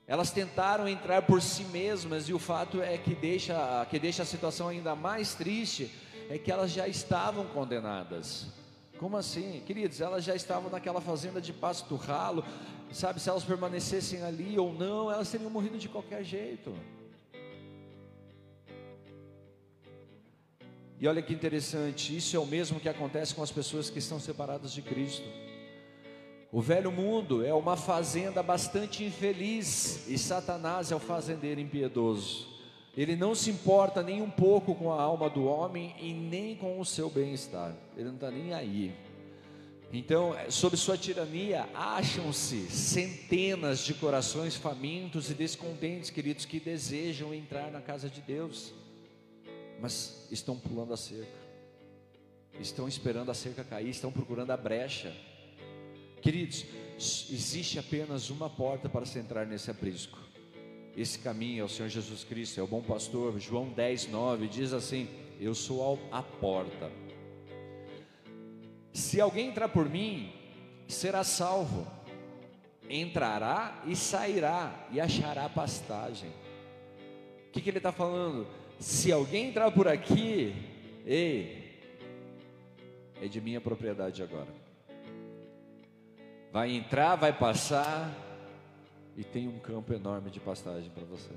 [0.05, 4.25] Elas tentaram entrar por si mesmas e o fato é que deixa, que deixa a
[4.25, 5.89] situação ainda mais triste
[6.29, 8.47] é que elas já estavam condenadas.
[8.97, 9.61] Como assim?
[9.65, 12.43] Queridos, elas já estavam naquela fazenda de pasto ralo,
[12.93, 16.73] sabe, se elas permanecessem ali ou não, elas teriam morrido de qualquer jeito.
[20.99, 24.19] E olha que interessante, isso é o mesmo que acontece com as pessoas que estão
[24.19, 25.27] separadas de Cristo.
[26.51, 32.47] O velho mundo é uma fazenda bastante infeliz e Satanás é o fazendeiro impiedoso.
[32.95, 36.79] Ele não se importa nem um pouco com a alma do homem e nem com
[36.79, 37.75] o seu bem-estar.
[37.97, 38.95] Ele não está nem aí.
[39.95, 47.69] Então, sob sua tirania, acham-se centenas de corações famintos e descontentes, queridos, que desejam entrar
[47.69, 48.73] na casa de Deus,
[49.79, 51.37] mas estão pulando a cerca,
[52.59, 55.15] estão esperando a cerca cair, estão procurando a brecha.
[56.23, 56.65] Queridos,
[56.97, 60.17] existe apenas uma porta para se entrar nesse aprisco.
[60.97, 63.39] Esse caminho é o Senhor Jesus Cristo, é o bom pastor.
[63.39, 65.07] João 10, 9 diz assim:
[65.39, 67.02] Eu sou a porta.
[68.93, 70.31] Se alguém entrar por mim,
[70.87, 71.87] será salvo.
[72.89, 76.29] Entrará e sairá e achará pastagem.
[77.47, 78.47] O que, que ele está falando?
[78.79, 80.53] Se alguém entrar por aqui,
[81.05, 81.81] ei,
[83.21, 84.53] é de minha propriedade agora.
[86.51, 88.11] Vai entrar, vai passar,
[89.15, 91.31] e tem um campo enorme de pastagem para você.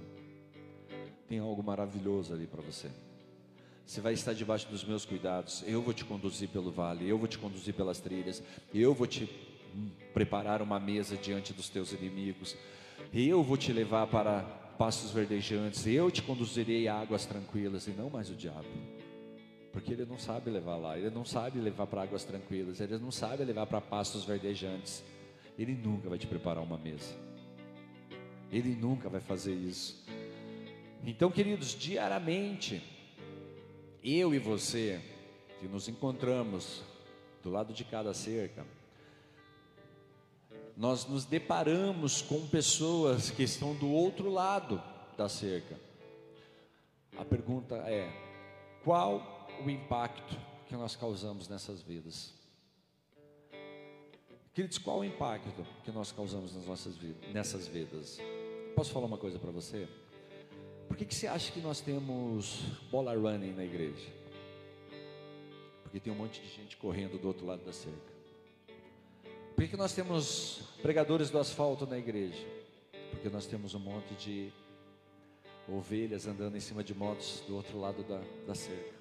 [1.29, 2.91] Tem algo maravilhoso ali para você.
[3.87, 5.63] Você vai estar debaixo dos meus cuidados.
[5.65, 8.43] Eu vou te conduzir pelo vale, eu vou te conduzir pelas trilhas,
[8.75, 9.31] eu vou te
[10.13, 12.57] preparar uma mesa diante dos teus inimigos.
[13.15, 14.41] Eu vou te levar para
[14.77, 18.67] pastos verdejantes, eu te conduzirei a águas tranquilas e não mais o diabo.
[19.73, 23.13] Porque ele não sabe levar lá, ele não sabe levar para águas tranquilas, ele não
[23.13, 25.05] sabe levar para pastos verdejantes.
[25.57, 27.15] Ele nunca vai te preparar uma mesa.
[28.51, 30.05] Ele nunca vai fazer isso.
[31.05, 32.96] Então, queridos, diariamente
[34.07, 35.03] eu e você,
[35.59, 36.83] que nos encontramos
[37.43, 38.65] do lado de cada cerca,
[40.77, 44.81] nós nos deparamos com pessoas que estão do outro lado
[45.17, 45.77] da cerca.
[47.19, 48.09] A pergunta é:
[48.85, 50.39] qual o impacto
[50.69, 52.33] que nós causamos nessas vidas?
[54.55, 58.19] Queridos, qual o impacto que nós causamos nas nossas vidas, nessas vidas?
[58.77, 59.89] Posso falar uma coisa para você?
[60.97, 64.09] Por que, que você acha que nós temos bola running na igreja?
[65.83, 68.15] Porque tem um monte de gente correndo do outro lado da cerca.
[69.55, 72.43] Por que, que nós temos pregadores do asfalto na igreja?
[73.11, 74.51] Porque nós temos um monte de
[75.69, 78.95] ovelhas andando em cima de motos do outro lado da, da cerca.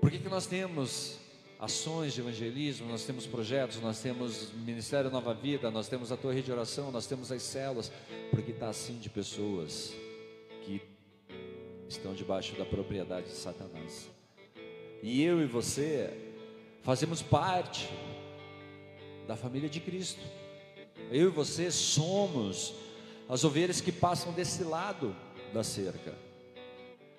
[0.00, 1.18] Por que, que nós temos
[1.58, 6.40] ações de evangelismo, nós temos projetos, nós temos Ministério Nova Vida, nós temos a Torre
[6.40, 7.90] de Oração, nós temos as células,
[8.30, 9.92] porque está assim de pessoas
[10.64, 10.80] que
[11.88, 14.08] estão debaixo da propriedade de Satanás.
[15.02, 16.12] E eu e você
[16.82, 17.88] fazemos parte
[19.26, 20.20] da família de Cristo.
[21.10, 22.74] Eu e você somos
[23.28, 25.14] as ovelhas que passam desse lado
[25.52, 26.14] da cerca.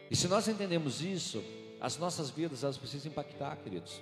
[0.10, 1.44] E se nós entendemos isso,
[1.80, 4.02] as nossas vidas elas precisam impactar, queridos.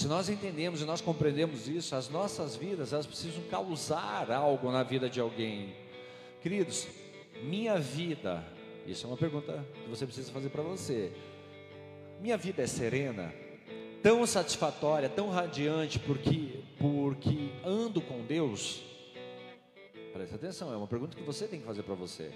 [0.00, 4.82] Se nós entendemos e nós compreendemos isso, as nossas vidas elas precisam causar algo na
[4.82, 5.74] vida de alguém.
[6.40, 6.86] Queridos,
[7.42, 8.42] minha vida,
[8.86, 11.12] isso é uma pergunta que você precisa fazer para você.
[12.18, 13.30] Minha vida é serena,
[14.02, 18.80] tão satisfatória, tão radiante, porque porque ando com Deus.
[20.14, 22.32] Presta atenção, é uma pergunta que você tem que fazer para você.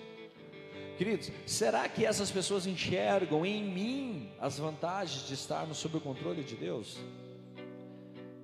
[0.99, 6.45] Queridos, será que essas pessoas enxergam em mim as vantagens de estarmos sob o controle
[6.45, 6.99] de Deus?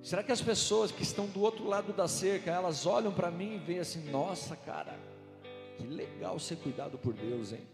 [0.03, 3.55] Será que as pessoas que estão do outro lado da cerca, elas olham para mim
[3.55, 4.97] e veem assim: nossa, cara,
[5.77, 7.67] que legal ser cuidado por Deus, hein?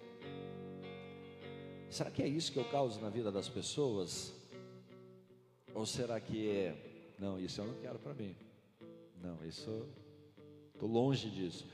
[1.89, 4.33] Será que é isso que eu causo na vida das pessoas?
[5.73, 6.75] Ou será que é,
[7.17, 8.35] não, isso eu não quero para mim?
[9.21, 9.87] Não, isso,
[10.73, 11.65] estou longe disso.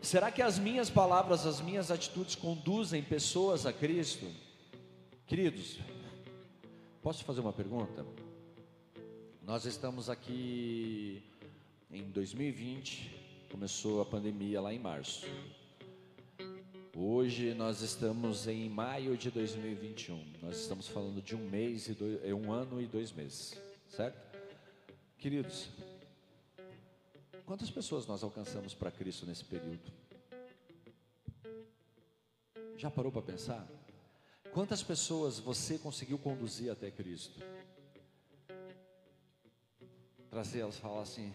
[0.00, 4.26] Será que as minhas palavras, as minhas atitudes conduzem pessoas a Cristo?
[5.26, 5.78] Queridos,
[7.02, 8.06] posso fazer uma pergunta?
[9.50, 11.24] Nós estamos aqui
[11.90, 15.26] em 2020, começou a pandemia lá em março.
[16.96, 20.34] Hoje nós estamos em maio de 2021.
[20.40, 24.38] Nós estamos falando de um mês e dois, é um ano e dois meses, certo?
[25.18, 25.68] Queridos,
[27.44, 29.90] quantas pessoas nós alcançamos para Cristo nesse período?
[32.76, 33.68] Já parou para pensar?
[34.52, 37.40] Quantas pessoas você conseguiu conduzir até Cristo?
[40.30, 41.32] Trazer elas e falar assim: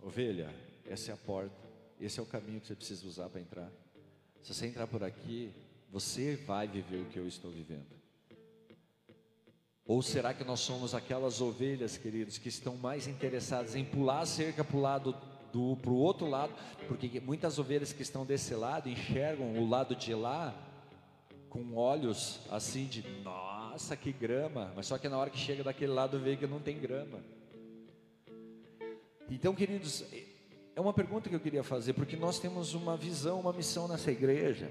[0.00, 0.54] ovelha,
[0.86, 1.54] essa é a porta,
[2.00, 3.70] esse é o caminho que você precisa usar para entrar.
[4.42, 5.52] Se você entrar por aqui,
[5.90, 8.00] você vai viver o que eu estou vivendo.
[9.84, 14.26] Ou será que nós somos aquelas ovelhas, queridos, que estão mais interessadas em pular a
[14.26, 15.16] cerca para o lado
[15.52, 16.54] do para o outro lado,
[16.86, 20.54] porque muitas ovelhas que estão desse lado enxergam o lado de lá
[21.48, 25.92] com olhos assim de nossa, que grama, mas só que na hora que chega daquele
[25.92, 27.18] lado vê que não tem grama.
[29.30, 30.04] Então, queridos,
[30.74, 34.10] é uma pergunta que eu queria fazer, porque nós temos uma visão, uma missão nessa
[34.10, 34.68] igreja,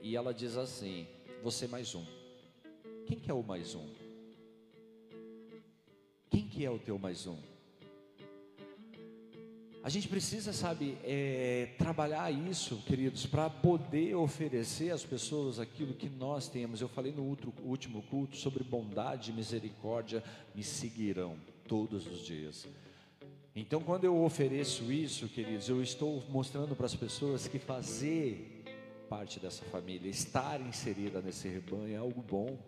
[0.00, 1.06] e ela diz assim:
[1.42, 2.04] você mais um.
[3.06, 3.86] Quem que é o mais um?
[6.30, 7.36] Quem que é o teu mais um?
[9.84, 16.08] A gente precisa, sabe, é, trabalhar isso, queridos, para poder oferecer às pessoas aquilo que
[16.08, 16.80] nós temos.
[16.80, 20.22] Eu falei no outro, último culto sobre bondade e misericórdia
[20.54, 21.36] me seguirão
[21.68, 22.66] todos os dias.
[23.54, 28.64] Então, quando eu ofereço isso, queridos, eu estou mostrando para as pessoas que fazer
[29.08, 32.58] parte dessa família, estar inserida nesse rebanho é algo bom,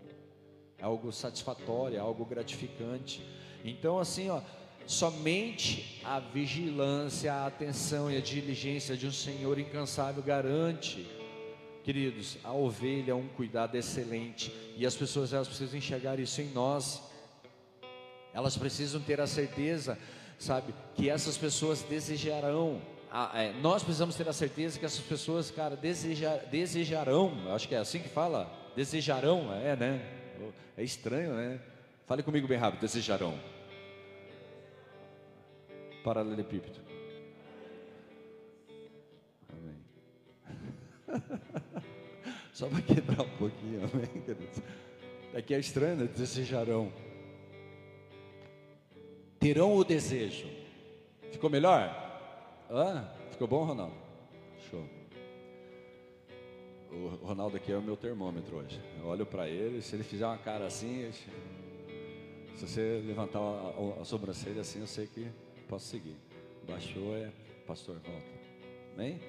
[0.76, 3.24] é algo satisfatório, é algo gratificante.
[3.64, 4.42] Então, assim, ó
[4.86, 11.08] Somente a vigilância, a atenção e a diligência de um Senhor incansável garante,
[11.82, 14.52] queridos, a ovelha um cuidado excelente.
[14.76, 17.02] E as pessoas elas precisam enxergar isso em nós.
[18.34, 19.98] Elas precisam ter a certeza,
[20.38, 22.80] sabe, que essas pessoas desejarão.
[23.34, 27.32] é, nós precisamos ter a certeza que essas pessoas, cara, desejar, desejarão.
[27.54, 28.50] Acho que é assim que fala.
[28.76, 30.02] Desejarão, é, né?
[30.76, 31.60] É estranho, né?
[32.06, 32.80] Fale comigo bem rápido.
[32.80, 33.38] Desejarão
[36.04, 36.78] paralelepípedo.
[39.48, 39.76] Amém.
[42.52, 44.62] Só para quebrar um pouquinho, amém, queridos?
[45.34, 46.08] Aqui é estranho, né?
[46.14, 46.92] desejarão.
[49.44, 50.48] Terão o desejo.
[51.30, 51.90] Ficou melhor?
[52.70, 53.06] Hã?
[53.30, 53.94] Ficou bom, Ronaldo?
[54.70, 54.82] Show.
[56.90, 58.80] O Ronaldo aqui é o meu termômetro hoje.
[58.98, 64.00] Eu olho para ele, se ele fizer uma cara assim, se você levantar a, a,
[64.00, 65.28] a sobrancelha assim, eu sei que
[65.68, 66.16] posso seguir.
[66.66, 67.30] Baixou é
[67.66, 68.30] pastor, volta.
[68.94, 69.20] Amém?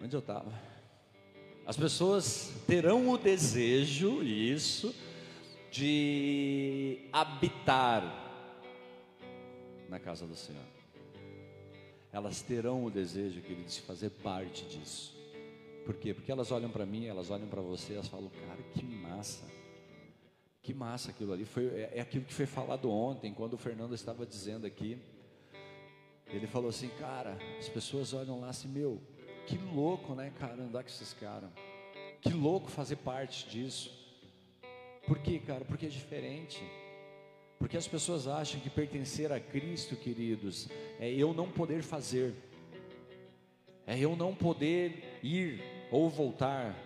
[0.00, 0.52] Onde eu estava?
[1.66, 4.94] As pessoas terão o desejo, isso,
[5.74, 8.04] de habitar
[9.88, 10.62] na casa do Senhor.
[12.12, 15.12] Elas terão o desejo, querido, de fazer parte disso.
[15.84, 16.14] Por quê?
[16.14, 19.44] Porque elas olham para mim, elas olham para você, elas falam, cara, que massa.
[20.62, 21.44] Que massa aquilo ali.
[21.44, 24.96] Foi, é, é aquilo que foi falado ontem, quando o Fernando estava dizendo aqui.
[26.28, 29.02] Ele falou assim, cara, as pessoas olham lá assim, meu,
[29.48, 31.50] que louco, né, cara, andar com esses caras.
[32.20, 34.03] Que louco fazer parte disso.
[35.06, 35.64] Por quê, cara?
[35.64, 36.62] Porque é diferente.
[37.58, 42.34] Porque as pessoas acham que pertencer a Cristo, queridos, é eu não poder fazer,
[43.86, 46.76] é eu não poder ir ou voltar.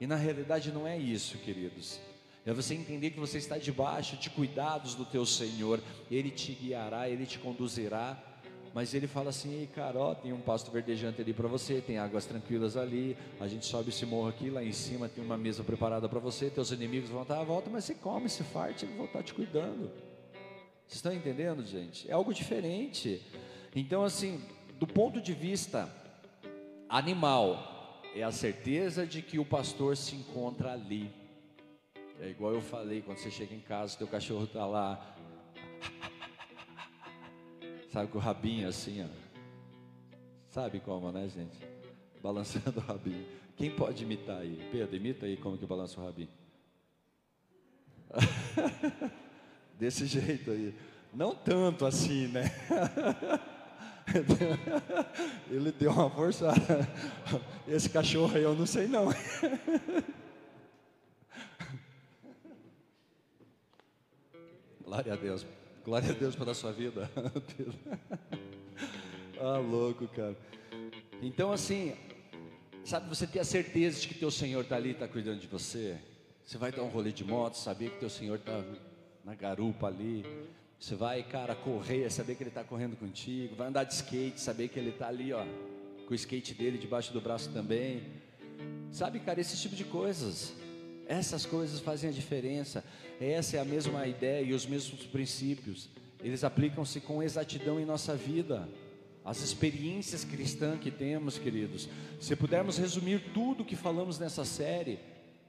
[0.00, 2.00] E na realidade não é isso, queridos.
[2.46, 5.80] É você entender que você está debaixo de cuidados do teu Senhor.
[6.10, 8.22] Ele te guiará, ele te conduzirá.
[8.72, 12.26] Mas ele fala assim: cara, ó, tem um pasto verdejante ali para você, tem águas
[12.26, 13.16] tranquilas ali.
[13.40, 16.50] A gente sobe esse morro aqui, lá em cima tem uma mesa preparada para você.
[16.50, 19.34] Teus inimigos vão estar à volta, mas você come, se farte, ele vai estar te
[19.34, 19.90] cuidando.
[20.86, 22.10] Vocês estão entendendo, gente?
[22.10, 23.22] É algo diferente.
[23.74, 24.42] Então, assim,
[24.78, 25.88] do ponto de vista
[26.88, 31.10] animal, é a certeza de que o pastor se encontra ali.
[32.20, 35.16] É igual eu falei, quando você chega em casa, teu cachorro está lá.
[37.90, 39.08] Sabe, com o rabinho assim, ó.
[40.48, 41.58] Sabe como, né, gente?
[42.22, 43.26] Balançando o rabinho.
[43.56, 44.58] Quem pode imitar aí?
[44.70, 46.28] Pedro, imita aí como que balança o rabinho.
[49.78, 50.74] Desse jeito aí.
[51.12, 52.44] Não tanto assim, né?
[55.50, 56.88] Ele deu uma forçada.
[57.66, 59.06] Esse cachorro aí eu não sei não.
[64.84, 65.44] Glória a Deus.
[65.84, 67.10] Glória a Deus pela sua vida.
[69.40, 70.36] ah, louco, cara.
[71.22, 71.94] Então, assim,
[72.84, 75.96] sabe, você ter a certeza de que teu Senhor está ali, está cuidando de você.
[76.44, 78.62] Você vai dar um rolê de moto, saber que teu Senhor está
[79.24, 80.24] na garupa ali.
[80.78, 83.56] Você vai, cara, correr, saber que Ele está correndo contigo.
[83.56, 85.44] Vai andar de skate, saber que Ele está ali, ó,
[86.06, 88.02] com o skate dele debaixo do braço também.
[88.92, 90.52] Sabe, cara, esse tipo de coisas.
[91.10, 92.84] Essas coisas fazem a diferença.
[93.20, 95.88] Essa é a mesma ideia e os mesmos princípios.
[96.22, 98.68] Eles aplicam-se com exatidão em nossa vida.
[99.24, 101.88] As experiências cristãs que temos, queridos.
[102.20, 105.00] Se pudermos resumir tudo que falamos nessa série,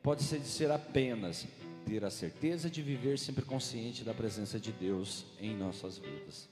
[0.01, 1.45] pode ser dizer apenas
[1.85, 6.49] ter a certeza de viver sempre consciente da presença de Deus em nossas vidas.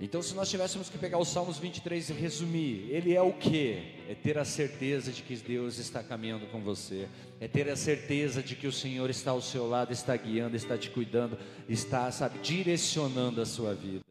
[0.00, 3.94] Então, se nós tivéssemos que pegar os Salmos 23 e resumir, ele é o que?
[4.08, 7.08] É ter a certeza de que Deus está caminhando com você,
[7.40, 10.76] é ter a certeza de que o Senhor está ao seu lado, está guiando, está
[10.76, 11.38] te cuidando,
[11.68, 14.03] está, sabe, direcionando a sua vida.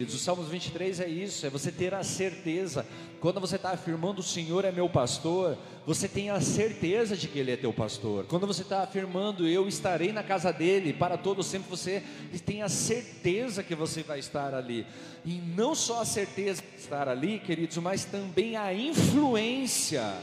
[0.00, 2.86] É isso que O Salmos 23 é isso, é você ter a certeza.
[3.18, 7.36] Quando você está afirmando o Senhor é meu pastor, você tem a certeza de que
[7.36, 8.24] Ele é teu pastor.
[8.26, 12.04] Quando você está afirmando eu estarei na casa dele para todo sempre, você
[12.46, 14.86] tem a certeza que você vai estar ali.
[15.24, 20.14] E não só a certeza de estar ali, queridos, mas também a influência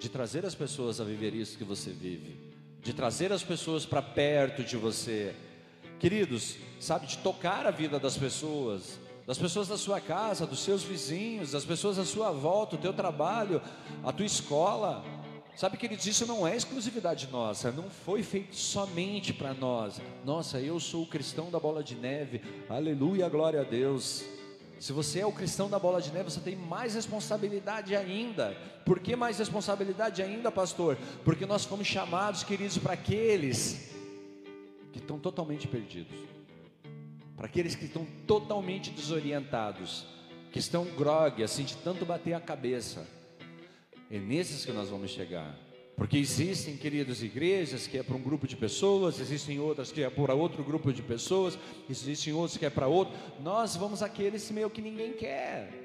[0.00, 2.38] de trazer as pessoas a viver isso que você vive,
[2.82, 5.34] de trazer as pessoas para perto de você
[6.02, 10.82] queridos, sabe, de tocar a vida das pessoas, das pessoas da sua casa, dos seus
[10.82, 13.62] vizinhos, das pessoas à sua volta, o teu trabalho,
[14.02, 15.04] a tua escola.
[15.54, 20.02] Sabe, queridos, isso não é exclusividade nossa, não foi feito somente para nós.
[20.24, 24.24] Nossa, eu sou o cristão da bola de neve, aleluia, glória a Deus.
[24.80, 28.56] Se você é o cristão da bola de neve, você tem mais responsabilidade ainda.
[28.84, 30.98] Por que mais responsabilidade ainda, pastor?
[31.24, 33.91] Porque nós fomos chamados, queridos, para aqueles
[34.92, 36.18] que estão totalmente perdidos,
[37.36, 40.06] para aqueles que estão totalmente desorientados,
[40.52, 43.06] que estão grog, assim, de tanto bater a cabeça.
[44.10, 45.58] É nesses que nós vamos chegar.
[45.96, 50.10] Porque existem, queridos, igrejas que é para um grupo de pessoas, existem outras que é
[50.10, 53.14] para outro grupo de pessoas, existem outros que é para outro.
[53.42, 55.81] Nós vamos aqueles meio que ninguém quer.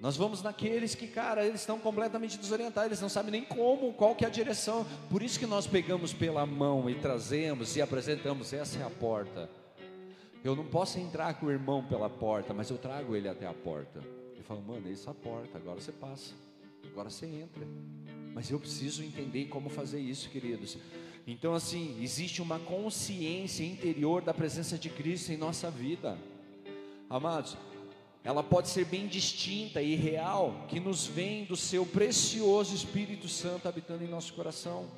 [0.00, 4.14] Nós vamos naqueles que, cara, eles estão completamente desorientados, eles não sabem nem como, qual
[4.14, 4.86] que é a direção.
[5.08, 9.48] Por isso que nós pegamos pela mão e trazemos e apresentamos, essa é a porta.
[10.44, 13.54] Eu não posso entrar com o irmão pela porta, mas eu trago ele até a
[13.54, 14.00] porta.
[14.34, 16.34] Ele fala, mano, essa é a porta, agora você passa,
[16.84, 17.66] agora você entra.
[18.34, 20.76] Mas eu preciso entender como fazer isso, queridos.
[21.26, 26.16] Então, assim, existe uma consciência interior da presença de Cristo em nossa vida.
[27.08, 27.56] Amados,
[28.26, 33.68] ela pode ser bem distinta e real, que nos vem do seu precioso Espírito Santo
[33.68, 34.88] habitando em nosso coração.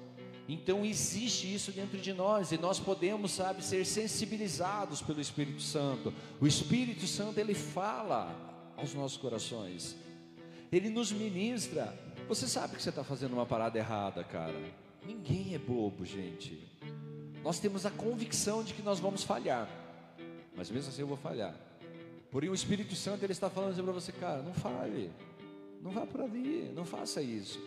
[0.48, 6.10] Então existe isso dentro de nós e nós podemos, sabe, ser sensibilizados pelo Espírito Santo.
[6.40, 8.34] O Espírito Santo ele fala
[8.78, 9.94] aos nossos corações.
[10.72, 11.94] Ele nos ministra.
[12.28, 14.58] Você sabe que você está fazendo uma parada errada, cara.
[15.06, 16.66] Ninguém é bobo, gente.
[17.44, 19.68] Nós temos a convicção de que nós vamos falhar,
[20.56, 21.67] mas mesmo assim eu vou falhar.
[22.30, 25.10] Porém, o Espírito Santo ele está falando assim para você, cara, não fale,
[25.80, 27.58] não vá por ali, não faça isso.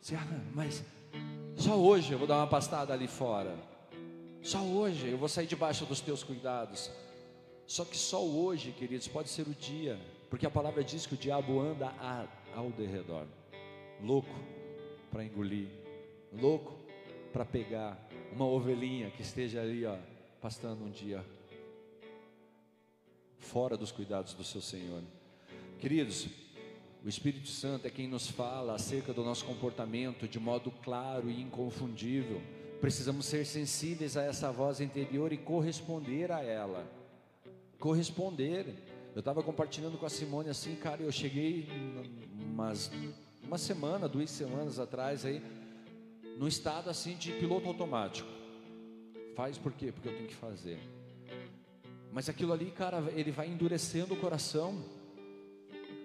[0.00, 0.84] Você, ah, mas
[1.56, 3.56] só hoje eu vou dar uma pastada ali fora.
[4.42, 6.90] Só hoje eu vou sair debaixo dos teus cuidados.
[7.66, 9.98] Só que só hoje, queridos, pode ser o dia,
[10.28, 13.26] porque a palavra diz que o diabo anda a, ao derredor,
[14.02, 14.34] louco
[15.10, 15.68] para engolir,
[16.32, 16.74] louco
[17.32, 17.96] para pegar
[18.32, 19.96] uma ovelhinha que esteja ali, ó,
[20.40, 21.24] pastando um dia
[23.42, 25.02] fora dos cuidados do seu Senhor.
[25.78, 26.28] Queridos,
[27.04, 31.42] o Espírito Santo é quem nos fala acerca do nosso comportamento de modo claro e
[31.42, 32.40] inconfundível.
[32.80, 36.86] Precisamos ser sensíveis a essa voz interior e corresponder a ela.
[37.78, 38.74] Corresponder.
[39.14, 41.68] Eu estava compartilhando com a Simone assim, cara, eu cheguei
[42.40, 42.90] umas,
[43.42, 45.42] uma semana, duas semanas atrás aí,
[46.38, 48.28] num estado assim de piloto automático.
[49.34, 49.92] Faz por quê?
[49.92, 50.78] Porque eu tenho que fazer.
[52.12, 54.84] Mas aquilo ali, cara, ele vai endurecendo o coração.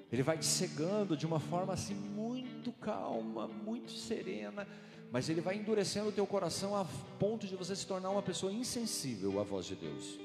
[0.10, 4.66] Ele vai te cegando de uma forma assim muito calma, muito serena,
[5.12, 6.86] mas ele vai endurecendo o teu coração a
[7.20, 10.18] ponto de você se tornar uma pessoa insensível à voz de Deus.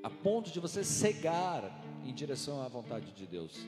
[0.00, 3.66] A ponto de você cegar em direção à vontade de Deus.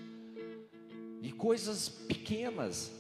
[1.21, 2.93] E coisas pequenas,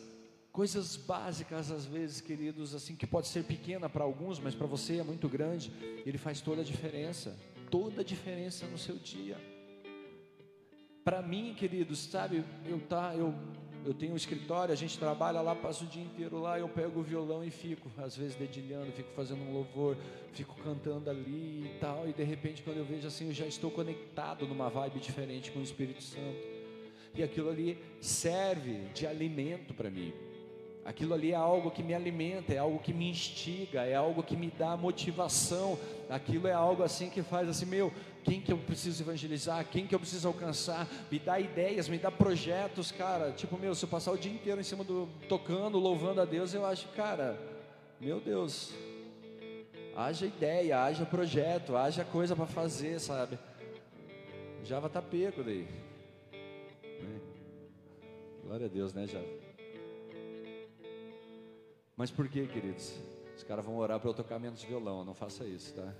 [0.50, 4.96] coisas básicas às vezes, queridos, assim que pode ser pequena para alguns, mas para você
[4.96, 5.72] é muito grande,
[6.04, 7.36] ele faz toda a diferença
[7.70, 9.36] toda a diferença no seu dia.
[11.04, 13.34] Para mim, queridos, sabe, eu tá, eu
[13.84, 17.00] eu tenho um escritório, a gente trabalha lá, passo o dia inteiro lá, eu pego
[17.00, 19.96] o violão e fico, às vezes dedilhando, fico fazendo um louvor,
[20.32, 23.70] fico cantando ali e tal, e de repente quando eu vejo assim, eu já estou
[23.70, 26.58] conectado numa vibe diferente com o Espírito Santo.
[27.14, 30.12] E aquilo ali serve de alimento para mim.
[30.88, 34.34] Aquilo ali é algo que me alimenta, é algo que me instiga, é algo que
[34.34, 35.78] me dá motivação.
[36.08, 37.92] Aquilo é algo assim que faz assim, meu,
[38.24, 42.10] quem que eu preciso evangelizar, quem que eu preciso alcançar, me dá ideias, me dá
[42.10, 43.32] projetos, cara.
[43.32, 46.54] Tipo, meu, se eu passar o dia inteiro em cima do tocando, louvando a Deus,
[46.54, 47.38] eu acho, cara,
[48.00, 48.72] meu Deus,
[49.94, 53.38] haja ideia, haja projeto, haja coisa para fazer, sabe?
[54.62, 55.68] Estar tá pego daí.
[56.32, 57.20] Né?
[58.42, 59.47] Glória a Deus, né, Java?
[61.98, 62.94] Mas por que, queridos?
[63.36, 65.92] Os caras vão orar para eu tocar menos violão, não faça isso, tá?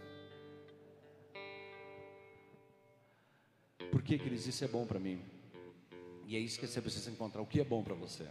[3.90, 4.46] Por que, queridos?
[4.46, 5.20] Isso é bom para mim.
[6.24, 7.42] E é isso que você precisa encontrar.
[7.42, 8.28] O que é bom para você?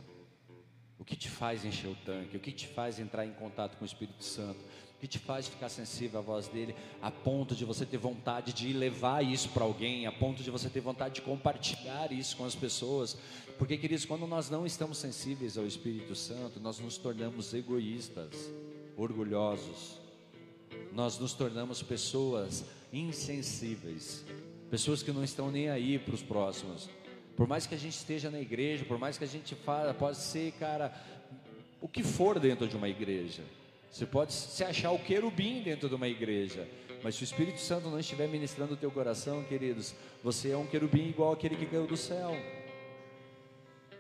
[0.99, 2.37] O que te faz encher o tanque?
[2.37, 4.59] O que te faz entrar em contato com o Espírito Santo?
[4.95, 8.51] O que te faz ficar sensível à voz dele, a ponto de você ter vontade
[8.51, 12.45] de levar isso para alguém, a ponto de você ter vontade de compartilhar isso com
[12.45, 13.15] as pessoas?
[13.59, 18.51] Porque, queridos, quando nós não estamos sensíveis ao Espírito Santo, nós nos tornamos egoístas,
[18.97, 19.99] orgulhosos,
[20.91, 24.25] nós nos tornamos pessoas insensíveis,
[24.71, 26.89] pessoas que não estão nem aí para os próximos.
[27.37, 30.17] Por mais que a gente esteja na igreja, por mais que a gente fala, pode
[30.17, 30.91] ser, cara,
[31.79, 33.43] o que for dentro de uma igreja.
[33.91, 36.67] Você pode se achar o querubim dentro de uma igreja,
[37.03, 40.65] mas se o Espírito Santo não estiver ministrando o teu coração, queridos, você é um
[40.65, 42.35] querubim igual aquele que caiu do céu.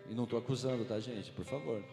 [0.09, 1.31] E não estou acusando, tá, gente?
[1.31, 1.83] Por favor.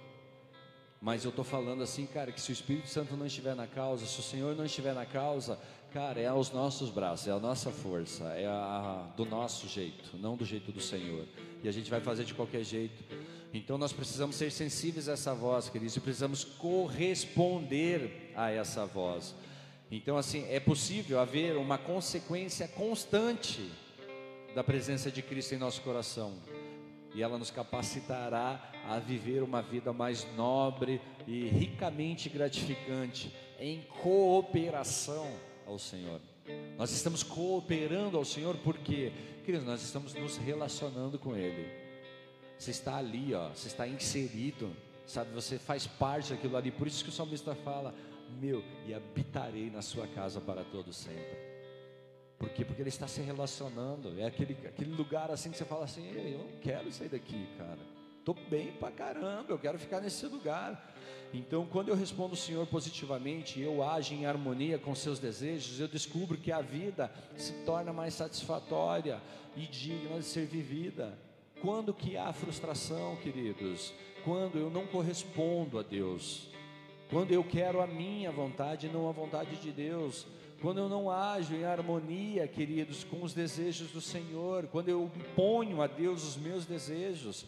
[0.99, 4.07] Mas eu estou falando assim, cara, que se o Espírito Santo não estiver na causa,
[4.07, 5.59] se o Senhor não estiver na causa,
[5.95, 10.34] cara, é aos nossos braços, é a nossa força, é a, do nosso jeito, não
[10.34, 11.24] do jeito do Senhor.
[11.62, 13.05] E a gente vai fazer de qualquer jeito.
[13.53, 19.36] Então nós precisamos ser sensíveis a essa voz, queridos, e precisamos corresponder a essa voz.
[19.88, 23.70] Então, assim, é possível haver uma consequência constante
[24.53, 26.32] da presença de Cristo em nosso coração
[27.14, 35.53] e ela nos capacitará a viver uma vida mais nobre e ricamente gratificante em cooperação
[35.66, 36.20] ao Senhor.
[36.76, 39.12] Nós estamos cooperando ao Senhor porque,
[39.44, 41.66] queridos, nós estamos nos relacionando com Ele.
[42.58, 44.74] Você está ali, ó, você está inserido,
[45.06, 45.30] sabe?
[45.32, 46.70] Você faz parte daquilo ali.
[46.70, 47.94] Por isso que o salmista fala:
[48.40, 51.54] Meu, e habitarei na sua casa para todo sempre.
[52.38, 52.64] Por quê?
[52.64, 54.18] Porque ele está se relacionando.
[54.20, 57.93] É aquele, aquele lugar assim que você fala assim: eu não quero sair daqui, cara.
[58.25, 60.95] Estou bem pra caramba, eu quero ficar nesse lugar.
[61.31, 65.87] Então, quando eu respondo o Senhor positivamente, eu ajo em harmonia com seus desejos, eu
[65.87, 69.20] descubro que a vida se torna mais satisfatória
[69.55, 71.18] e digna de ser vivida.
[71.61, 73.93] Quando que há frustração, queridos?
[74.25, 76.49] Quando eu não correspondo a Deus.
[77.11, 80.27] Quando eu quero a minha vontade e não a vontade de Deus
[80.62, 85.83] quando eu não ajo em harmonia, queridos, com os desejos do Senhor, quando eu imponho
[85.83, 87.45] a Deus os meus desejos,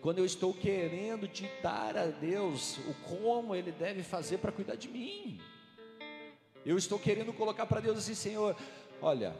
[0.00, 4.88] quando eu estou querendo ditar a Deus o como Ele deve fazer para cuidar de
[4.88, 5.40] mim,
[6.64, 8.56] eu estou querendo colocar para Deus assim, Senhor,
[9.00, 9.34] olha,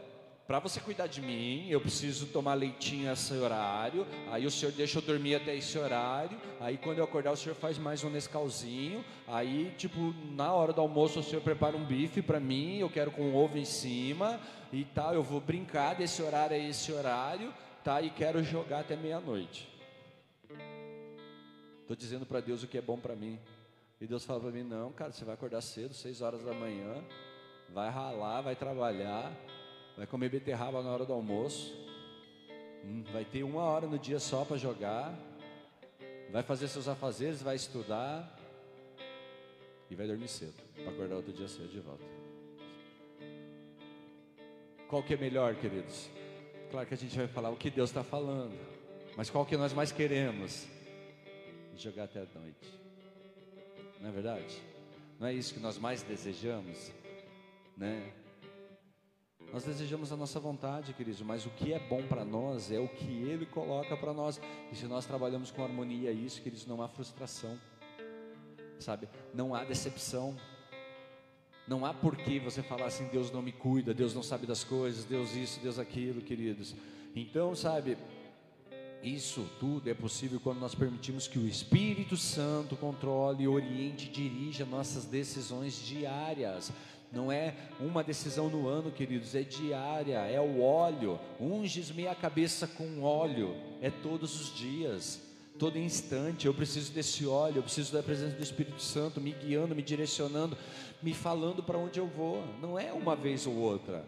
[0.51, 4.05] para você cuidar de mim, eu preciso tomar leitinho a esse horário.
[4.29, 6.37] Aí o senhor deixa eu dormir até esse horário.
[6.59, 9.01] Aí quando eu acordar, o senhor faz mais um Nescauzinho.
[9.25, 12.79] Aí, tipo, na hora do almoço, o senhor prepara um bife para mim.
[12.79, 14.41] Eu quero com ovo em cima
[14.73, 15.13] e tal.
[15.13, 18.01] Eu vou brincar desse horário a esse horário, tá?
[18.01, 19.70] E quero jogar até meia-noite.
[21.91, 23.37] Estou dizendo para Deus o que é bom para mim.
[23.99, 27.03] E Deus fala para mim: não, cara, você vai acordar cedo, seis horas da manhã,
[27.69, 29.31] vai ralar, vai trabalhar
[29.95, 31.73] vai comer beterraba na hora do almoço,
[32.83, 35.13] hum, vai ter uma hora no dia só para jogar,
[36.31, 38.35] vai fazer seus afazeres, vai estudar
[39.89, 42.03] e vai dormir cedo, para acordar outro dia cedo de volta.
[44.87, 46.09] Qual que é melhor, queridos?
[46.69, 48.57] Claro que a gente vai falar o que Deus está falando,
[49.15, 50.67] mas qual que nós mais queremos?
[51.77, 52.79] Jogar até a noite,
[53.99, 54.61] não é verdade?
[55.19, 56.91] Não é isso que nós mais desejamos,
[57.75, 58.13] né?
[59.51, 62.87] Nós desejamos a nossa vontade, queridos, mas o que é bom para nós é o
[62.87, 64.39] que Ele coloca para nós.
[64.71, 67.59] E se nós trabalhamos com harmonia, isso, queridos, não há frustração,
[68.79, 69.09] sabe?
[69.33, 70.37] Não há decepção.
[71.67, 75.03] Não há porquê você falar assim: Deus não me cuida, Deus não sabe das coisas,
[75.03, 76.75] Deus isso, Deus aquilo, queridos.
[77.15, 77.97] Então, sabe,
[79.03, 85.05] isso tudo é possível quando nós permitimos que o Espírito Santo controle, oriente, dirija nossas
[85.05, 86.71] decisões diárias.
[87.11, 91.19] Não é uma decisão no ano, queridos, é diária, é o óleo.
[91.39, 95.21] Unges-me a cabeça com óleo, é todos os dias,
[95.59, 96.45] todo instante.
[96.45, 100.57] Eu preciso desse óleo, eu preciso da presença do Espírito Santo me guiando, me direcionando,
[101.03, 102.43] me falando para onde eu vou.
[102.61, 104.05] Não é uma vez ou outra.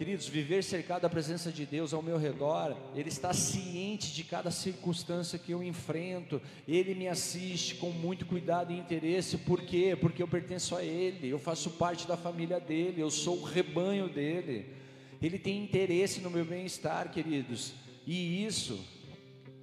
[0.00, 4.50] Queridos, viver cercado da presença de Deus ao meu redor, Ele está ciente de cada
[4.50, 9.94] circunstância que eu enfrento, Ele me assiste com muito cuidado e interesse, por quê?
[9.94, 14.08] Porque eu pertenço a Ele, eu faço parte da família dEle, eu sou o rebanho
[14.08, 14.72] dEle,
[15.20, 17.74] Ele tem interesse no meu bem-estar, queridos,
[18.06, 18.82] e isso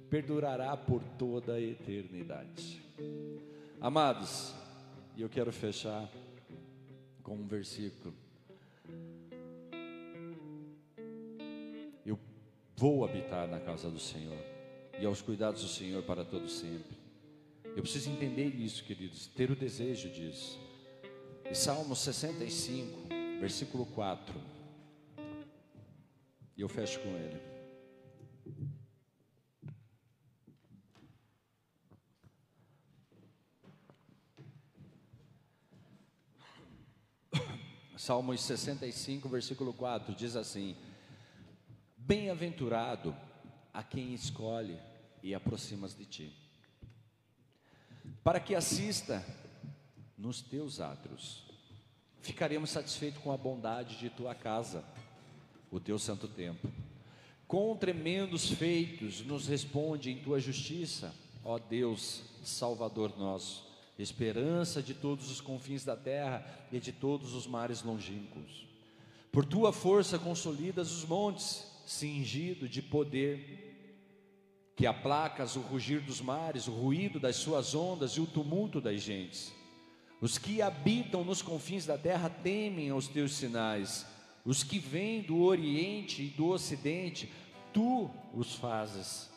[0.08, 2.80] perdurará por toda a eternidade.
[3.80, 4.54] Amados,
[5.16, 6.08] e eu quero fechar
[7.24, 8.14] com um versículo
[12.78, 14.38] vou habitar na casa do Senhor
[15.00, 16.96] e aos cuidados do Senhor para todo sempre.
[17.74, 20.56] Eu preciso entender isso, queridos, ter o desejo disso.
[21.50, 23.08] E Salmo 65,
[23.40, 24.40] versículo 4.
[26.56, 27.40] E eu fecho com ele.
[37.96, 40.76] Salmos 65, versículo 4 diz assim:
[42.08, 43.14] Bem-aventurado
[43.70, 44.78] a quem escolhe
[45.22, 46.32] e aproximas de ti,
[48.24, 49.22] para que assista
[50.16, 51.44] nos teus atos.
[52.22, 54.82] Ficaremos satisfeitos com a bondade de tua casa,
[55.70, 56.72] o teu santo templo.
[57.46, 63.66] Com tremendos feitos nos responde em tua justiça, ó Deus, Salvador nosso,
[63.98, 66.42] esperança de todos os confins da terra
[66.72, 68.66] e de todos os mares longínquos.
[69.30, 73.64] Por tua força consolidas os montes, cingido de poder,
[74.76, 79.00] que aplacas o rugir dos mares, o ruído das suas ondas e o tumulto das
[79.00, 79.54] gentes.
[80.20, 84.06] Os que habitam nos confins da terra temem aos teus sinais.
[84.44, 87.32] Os que vêm do Oriente e do Ocidente,
[87.72, 89.30] tu os fazes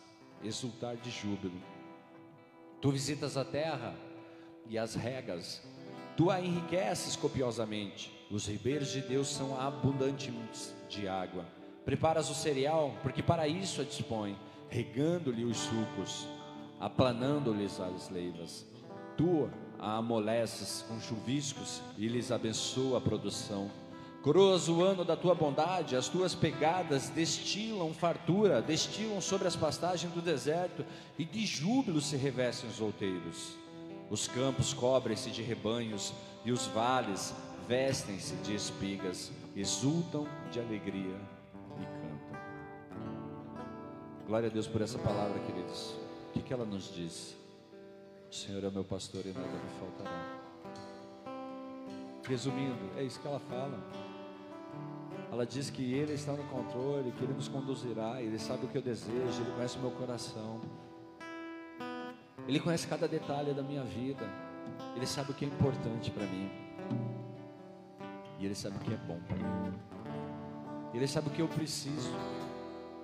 [0.44, 1.60] exultar de júbilo.
[2.82, 3.96] Tu visitas a terra
[4.68, 5.64] e as regas,
[6.18, 8.12] tu a enriqueces copiosamente.
[8.30, 11.61] Os ribeiros de Deus são abundantes de água.
[11.86, 14.38] Preparas o cereal, porque para isso a dispõe,
[14.70, 16.28] regando-lhe os sucos,
[16.80, 18.66] aplanando-lhes as leivas.
[19.18, 23.70] Tu a amoleces com chuviscos e lhes abençoa a produção.
[24.22, 30.14] Coroas o ano da tua bondade, as tuas pegadas destilam fartura, destilam sobre as pastagens
[30.14, 30.86] do deserto,
[31.18, 33.56] e de júbilo se revestem os outeiros.
[34.12, 36.14] Os campos cobrem-se de rebanhos,
[36.46, 37.34] e os vales
[37.68, 41.41] vestem-se de espigas, exultam de alegria.
[44.28, 45.96] Glória a Deus por essa palavra, queridos.
[46.30, 47.36] O que, que ela nos diz?
[48.30, 50.42] O Senhor é meu pastor e nada me faltará.
[52.28, 53.78] Resumindo, é isso que ela fala.
[55.32, 58.78] Ela diz que Ele está no controle, que Ele nos conduzirá, Ele sabe o que
[58.78, 60.62] eu desejo, Ele conhece o meu coração.
[62.48, 64.26] Ele conhece cada detalhe da minha vida.
[64.96, 66.50] Ele sabe o que é importante para mim.
[68.40, 69.74] E Ele sabe o que é bom para mim.
[70.94, 72.12] Ele sabe o que eu preciso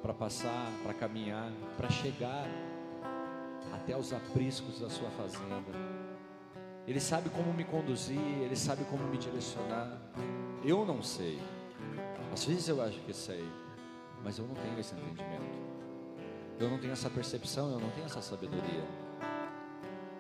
[0.02, 2.48] para passar, para caminhar, para chegar
[3.74, 5.72] até os apriscos da sua fazenda.
[6.88, 10.00] Ele sabe como me conduzir, ele sabe como me direcionar.
[10.64, 11.40] Eu não sei.
[12.32, 13.44] Às vezes eu acho que sei,
[14.24, 15.58] mas eu não tenho esse entendimento.
[16.60, 18.86] Eu não tenho essa percepção, eu não tenho essa sabedoria.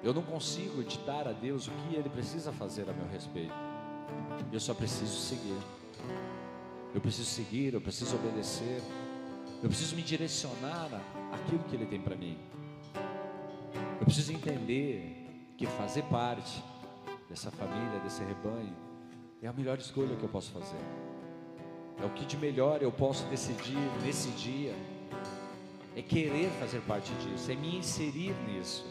[0.03, 3.53] Eu não consigo ditar a Deus o que Ele precisa fazer a meu respeito.
[4.51, 5.57] Eu só preciso seguir.
[6.93, 8.81] Eu preciso seguir, eu preciso obedecer.
[9.61, 10.89] Eu preciso me direcionar
[11.31, 12.37] àquilo que Ele tem para mim.
[13.99, 16.63] Eu preciso entender que fazer parte
[17.27, 18.75] dessa família, desse rebanho,
[19.41, 20.77] é a melhor escolha que eu posso fazer.
[21.99, 24.75] É o que de melhor eu posso decidir nesse dia.
[25.95, 28.85] É querer fazer parte disso, é me inserir nisso.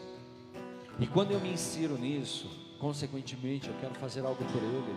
[0.99, 2.49] E quando eu me insiro nisso,
[2.79, 4.95] consequentemente, eu quero fazer algo por Ele.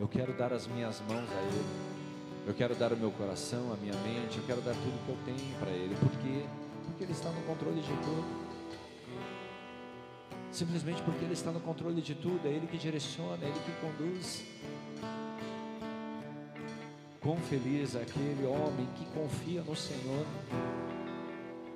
[0.00, 1.89] Eu quero dar as minhas mãos a Ele.
[2.46, 4.38] Eu quero dar o meu coração, a minha mente.
[4.38, 5.94] Eu quero dar tudo que eu tenho para Ele.
[5.94, 6.44] Por quê?
[6.86, 8.50] Porque Ele está no controle de tudo.
[10.50, 13.72] Simplesmente porque Ele está no controle de tudo, é Ele que direciona, é Ele que
[13.80, 14.44] conduz.
[17.20, 20.26] Quão feliz é aquele homem que confia no Senhor.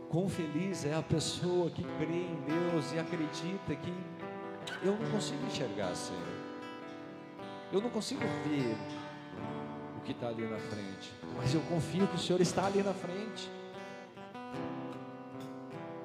[0.09, 3.93] Quão feliz é a pessoa que crê em Deus e acredita que
[4.83, 6.23] eu não consigo enxergar, Senhor.
[7.73, 8.77] Eu não consigo ver
[10.05, 13.51] que está ali na frente, mas eu confio que o Senhor está ali na frente.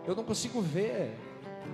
[0.07, 1.15] Eu não consigo ver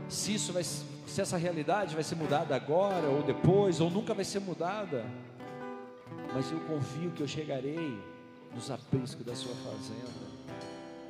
[0.09, 4.26] se isso vai, se essa realidade vai ser mudada agora ou depois ou nunca vai
[4.26, 5.05] ser mudada,
[6.34, 7.97] mas eu confio que eu chegarei
[8.53, 10.36] nos apriscos da sua fazenda.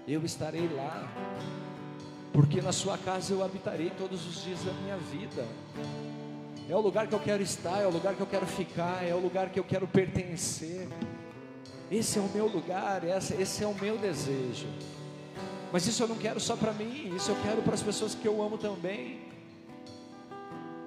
[0.08, 1.12] Eu estarei lá,
[2.32, 5.48] porque na sua casa eu habitarei todos os dias da minha vida.
[6.68, 9.14] É o lugar que eu quero estar, é o lugar que eu quero ficar, é
[9.14, 10.88] o lugar que eu quero pertencer.
[11.92, 14.68] Esse é o meu lugar, esse é o meu desejo.
[15.72, 18.28] Mas isso eu não quero só para mim, isso eu quero para as pessoas que
[18.28, 19.20] eu amo também.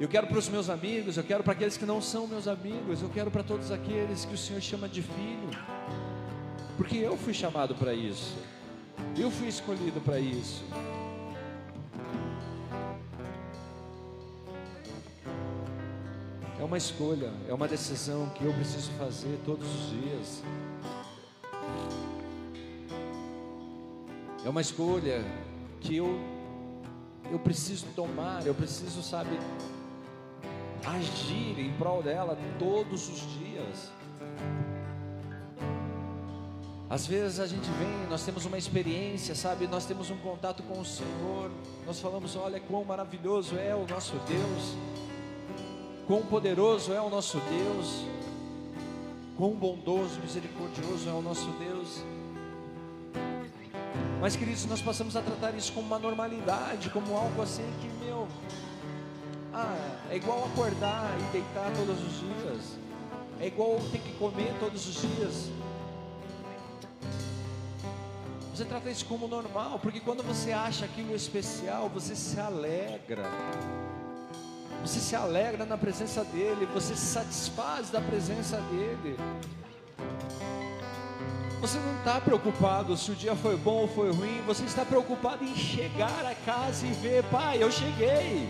[0.01, 3.03] Eu quero para os meus amigos, eu quero para aqueles que não são meus amigos,
[3.03, 5.51] eu quero para todos aqueles que o Senhor chama de filho.
[6.77, 8.37] Porque eu fui chamado para isso.
[9.17, 10.65] Eu fui escolhido para isso.
[16.61, 20.43] É uma escolha, é uma decisão que eu preciso fazer todos os dias.
[24.45, 25.25] É uma escolha
[25.81, 26.39] que eu
[27.31, 29.39] eu preciso tomar, eu preciso, sabe,
[30.85, 33.91] agir em prol dela todos os dias.
[36.89, 40.81] Às vezes a gente vem, nós temos uma experiência, sabe, nós temos um contato com
[40.81, 41.51] o Senhor,
[41.87, 44.75] nós falamos, olha quão maravilhoso é o nosso Deus,
[46.09, 48.05] quão poderoso é o nosso Deus,
[49.39, 52.03] Quão bondoso, misericordioso é o nosso Deus.
[54.21, 58.27] Mas, queridos, nós passamos a tratar isso como uma normalidade, como algo assim que, meu,
[59.55, 59.77] ah,
[60.11, 62.79] é igual acordar e deitar todos os dias,
[63.41, 65.53] é igual ter que comer todos os dias.
[68.53, 73.23] Você trata isso como normal, porque quando você acha aquilo especial, você se alegra.
[74.83, 79.17] Você se alegra na presença dEle, você se satisfaz da presença dEle.
[81.61, 85.45] Você não está preocupado se o dia foi bom ou foi ruim, você está preocupado
[85.45, 88.49] em chegar a casa e ver, pai, eu cheguei.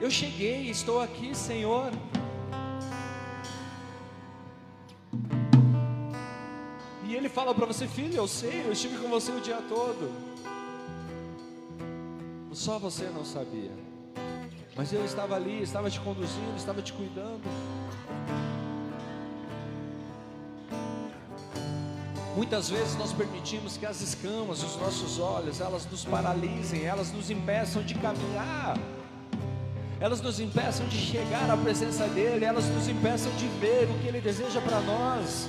[0.00, 1.92] Eu cheguei, estou aqui, Senhor.
[7.04, 10.31] E Ele fala para você, filho, eu sei, eu estive com você o dia todo.
[12.52, 13.70] Só você não sabia.
[14.76, 17.42] Mas eu estava ali, estava te conduzindo, estava te cuidando.
[22.36, 27.30] Muitas vezes nós permitimos que as escamas dos nossos olhos, elas nos paralisem, elas nos
[27.30, 28.78] impeçam de caminhar.
[30.00, 34.08] Elas nos impeçam de chegar à presença dele, elas nos impeçam de ver o que
[34.08, 35.48] ele deseja para nós.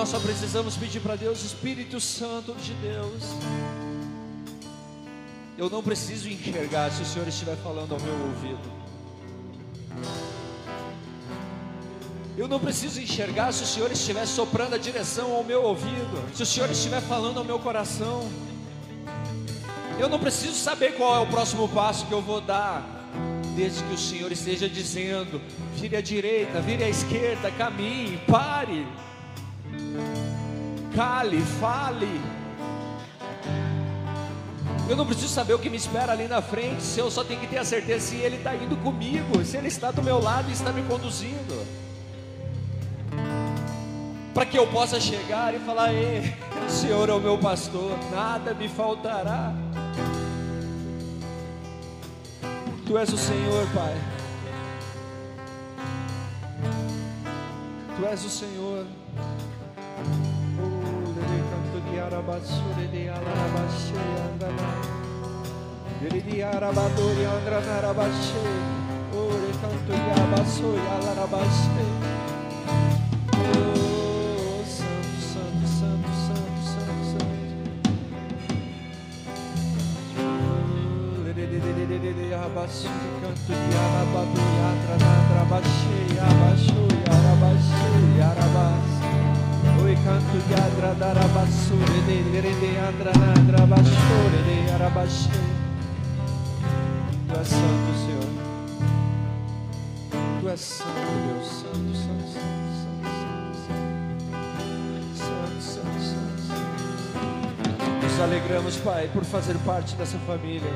[0.00, 3.22] Nós só precisamos pedir para Deus, Espírito Santo de Deus.
[5.58, 8.72] Eu não preciso enxergar se o Senhor estiver falando ao meu ouvido.
[12.34, 16.44] Eu não preciso enxergar se o Senhor estiver soprando a direção ao meu ouvido, se
[16.44, 18.26] o Senhor estiver falando ao meu coração.
[19.98, 22.82] Eu não preciso saber qual é o próximo passo que eu vou dar,
[23.54, 25.42] desde que o Senhor esteja dizendo:
[25.76, 28.86] vire à direita, vire à esquerda, caminhe, pare,
[31.00, 32.20] cale, fale.
[34.86, 37.40] Eu não preciso saber o que me espera ali na frente, se eu só tenho
[37.40, 40.50] que ter a certeza se Ele está indo comigo, se Ele está do meu lado
[40.50, 41.64] e está me conduzindo
[44.34, 46.34] para que eu possa chegar e falar: Ei,
[46.66, 49.54] o Senhor é o meu pastor, nada me faltará.
[52.86, 53.96] Tu és o Senhor, Pai.
[57.96, 58.99] Tu és o Senhor.
[62.10, 63.94] arabasure de alarabashe
[64.26, 64.70] andana.
[66.02, 68.42] Ele de arabadori andrana arabashe.
[69.14, 72.20] Ore canto yabasoy alarabashe.
[82.30, 82.88] Rabasso,
[83.22, 84.22] canto de andra
[84.58, 85.79] Yatra, Natrabassi.
[92.90, 95.30] Nandra, Nandra, Baixorere, Arabaxê.
[97.28, 98.30] Tu és santo, Senhor.
[100.40, 100.90] Tu és santo,
[101.44, 102.80] santo, santo, santo, santo,
[105.14, 106.50] Santo, santo, santo.
[108.02, 110.72] Nos alegramos, Pai, por fazer parte dessa família.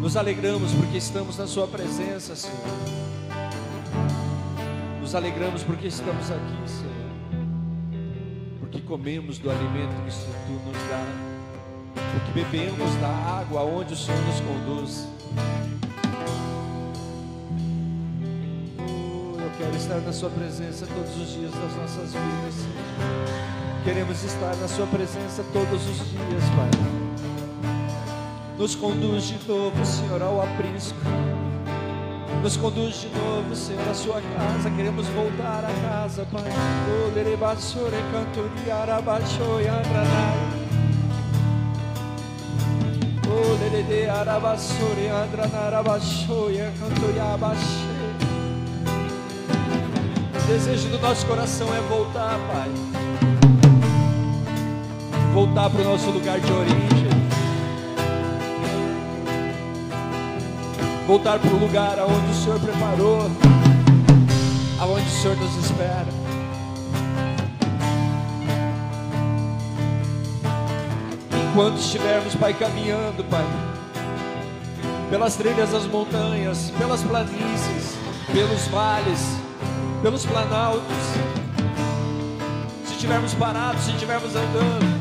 [0.00, 2.56] Nos alegramos porque estamos na Sua presença, Senhor.
[5.00, 6.89] Nos alegramos porque estamos aqui, Senhor.
[8.90, 11.06] Comemos do alimento que Tu nos dá
[11.94, 15.08] porque bebemos da água onde o Senhor nos conduz.
[18.80, 22.66] Oh, eu quero estar na Sua presença todos os dias das nossas vidas.
[23.84, 26.70] Queremos estar na Sua presença todos os dias, Pai.
[28.58, 30.98] Nos conduz de novo, Senhor, ao aprisco.
[32.42, 34.70] Nos conduz de novo, Senhor, à sua casa.
[34.70, 36.42] Queremos voltar à casa, Pai.
[50.34, 52.70] O desejo do nosso coração é voltar, Pai.
[55.34, 56.99] Voltar para o nosso lugar de origem.
[61.10, 63.28] Voltar para o lugar aonde o Senhor preparou,
[64.78, 66.06] aonde o Senhor nos espera.
[71.50, 73.44] Enquanto estivermos, Pai, caminhando, Pai,
[75.10, 77.96] pelas trilhas das montanhas, pelas planícies,
[78.32, 79.36] pelos vales,
[80.02, 80.84] pelos planaltos,
[82.86, 85.00] se estivermos parados, se estivermos andando,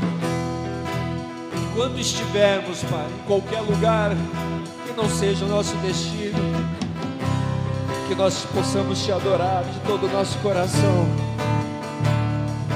[1.69, 4.15] enquanto estivermos, Pai, em qualquer lugar
[4.89, 6.39] que não seja o nosso destino,
[8.07, 11.05] que nós possamos te adorar de todo o nosso coração,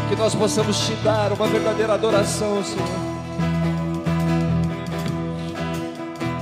[0.07, 2.87] que nós possamos te dar uma verdadeira adoração, Senhor.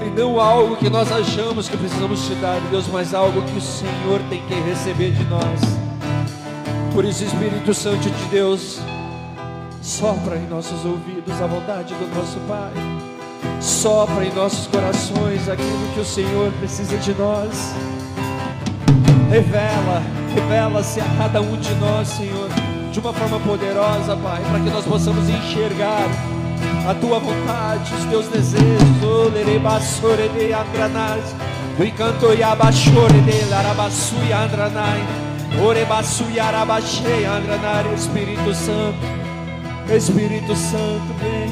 [0.05, 3.61] Em não algo que nós achamos que precisamos te dar, Deus, mas algo que o
[3.61, 5.61] Senhor tem que receber de nós.
[6.93, 8.79] Por isso, Espírito Santo de Deus,
[9.81, 12.73] sopra em nossos ouvidos a vontade do nosso Pai,
[13.59, 17.73] sopra em nossos corações aquilo que o Senhor precisa de nós.
[19.29, 22.49] Revela, revela-se a cada um de nós, Senhor,
[22.91, 26.09] de uma forma poderosa, Pai, para que nós possamos enxergar
[26.87, 29.03] a tua vontade, os teus desejos.
[29.03, 31.35] O lerebassore de andranais,
[31.79, 35.01] o encanto yabashore de larabasu andranai,
[35.63, 38.99] orebasu yarabache andranai, Espírito Santo,
[39.89, 41.51] Espírito Santo, vem.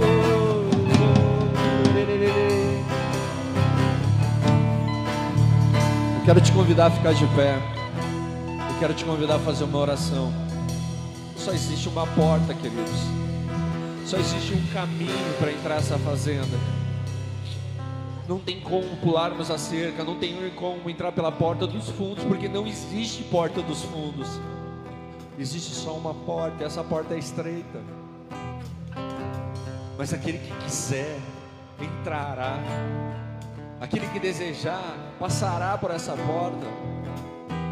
[0.00, 0.31] Oh, oh,
[6.32, 7.56] quero te convidar a ficar de pé.
[8.70, 10.32] Eu quero te convidar a fazer uma oração.
[11.36, 13.00] Só existe uma porta, queridos.
[14.06, 16.56] Só existe um caminho para entrar nessa fazenda.
[18.26, 22.48] Não tem como pularmos a cerca, não tem como entrar pela porta dos fundos, porque
[22.48, 24.40] não existe porta dos fundos.
[25.38, 27.78] Existe só uma porta, e essa porta é estreita.
[29.98, 31.18] Mas aquele que quiser
[31.78, 32.56] entrará.
[33.82, 36.66] Aquele que desejar passará por essa porta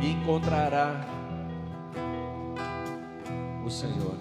[0.03, 1.07] e encontrará
[3.65, 4.17] o Senhor.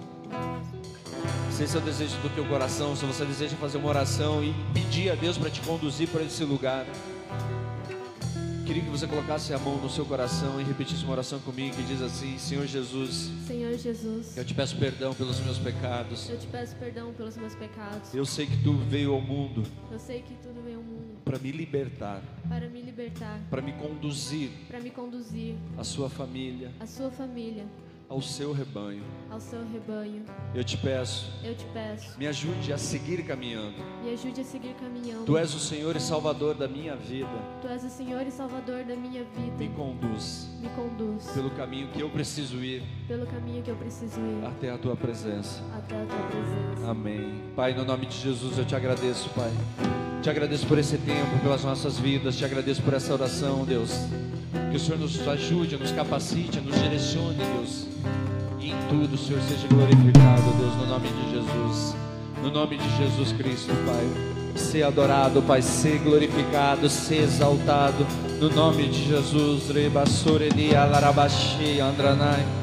[1.50, 4.54] Se esse é o desejo do teu coração, se você deseja fazer uma oração e
[4.72, 6.86] pedir a Deus para te conduzir para esse lugar,
[8.64, 11.82] queria que você colocasse a mão no seu coração e repetisse uma oração comigo que
[11.82, 16.30] diz assim: Senhor Jesus, Senhor Jesus, eu te peço perdão pelos meus pecados.
[16.30, 18.14] eu te peço perdão pelos meus pecados.
[18.14, 20.79] Eu sei que tu veio ao mundo Eu sei que tudo veio ao mundo
[21.30, 26.72] para me libertar, para me libertar, para me conduzir para me conduzir à sua família,
[26.80, 27.66] à sua família,
[28.08, 29.04] ao seu rebanho.
[29.30, 30.24] ao seu rebanho.
[30.52, 33.76] Eu te peço, Eu te peço, me ajude a seguir caminhando.
[34.02, 35.24] me ajude a seguir caminhando.
[35.24, 37.28] Tu és o Senhor e Salvador da minha vida.
[37.62, 39.56] Tu és o Senhor e Salvador da minha vida.
[39.56, 44.18] Me conduz Me conduz pelo caminho que eu preciso ir pelo caminho que eu preciso
[44.20, 45.62] ir até a tua presença.
[45.78, 46.90] até a tua presença.
[46.90, 47.40] Amém.
[47.54, 49.52] Pai, no nome de Jesus eu te agradeço, Pai.
[50.22, 52.36] Te agradeço por esse tempo, pelas nossas vidas.
[52.36, 53.90] Te agradeço por essa oração, Deus.
[54.70, 57.86] Que o Senhor nos ajude, nos capacite, nos direcione, Deus.
[58.60, 61.96] E em tudo o Senhor seja glorificado, Deus, no nome de Jesus.
[62.42, 64.56] No nome de Jesus Cristo, Pai.
[64.56, 68.06] Ser adorado, Pai, ser glorificado, ser exaltado.
[68.38, 69.70] No nome de Jesus.
[69.70, 72.59] Rebassore alarabashi andranai.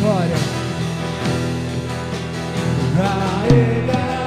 [0.00, 0.36] glória.
[3.00, 4.17] A Ele é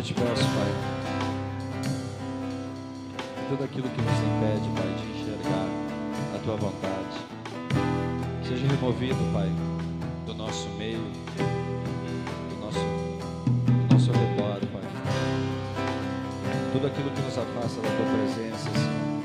[0.00, 0.72] eu te peço, Pai,
[3.50, 5.68] tudo aquilo que nos impede, Pai, de enxergar
[6.34, 7.16] a tua vontade,
[8.48, 9.50] seja removido, Pai,
[10.24, 11.02] do nosso meio,
[12.48, 14.80] do nosso, do nosso redor, Pai
[16.72, 19.20] tudo aquilo que nos afasta da tua presença, Senhor,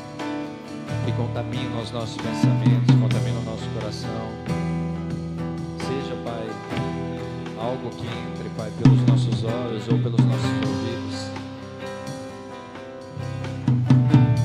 [1.06, 4.28] que contamina os nossos pensamentos, contamina o nosso coração.
[5.80, 7.05] Seja, Pai,
[7.66, 11.32] algo que entre, Pai, pelos nossos olhos ou pelos nossos ouvidos.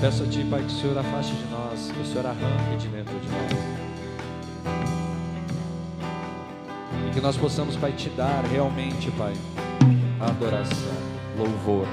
[0.01, 2.89] Peço a Ti, Pai, que o Senhor afaste de nós, que o Senhor arranque de
[2.89, 3.53] dentro de nós.
[7.09, 9.35] E que nós possamos, Pai, Te dar realmente, Pai,
[10.21, 10.97] adoração,
[11.37, 11.87] louvor.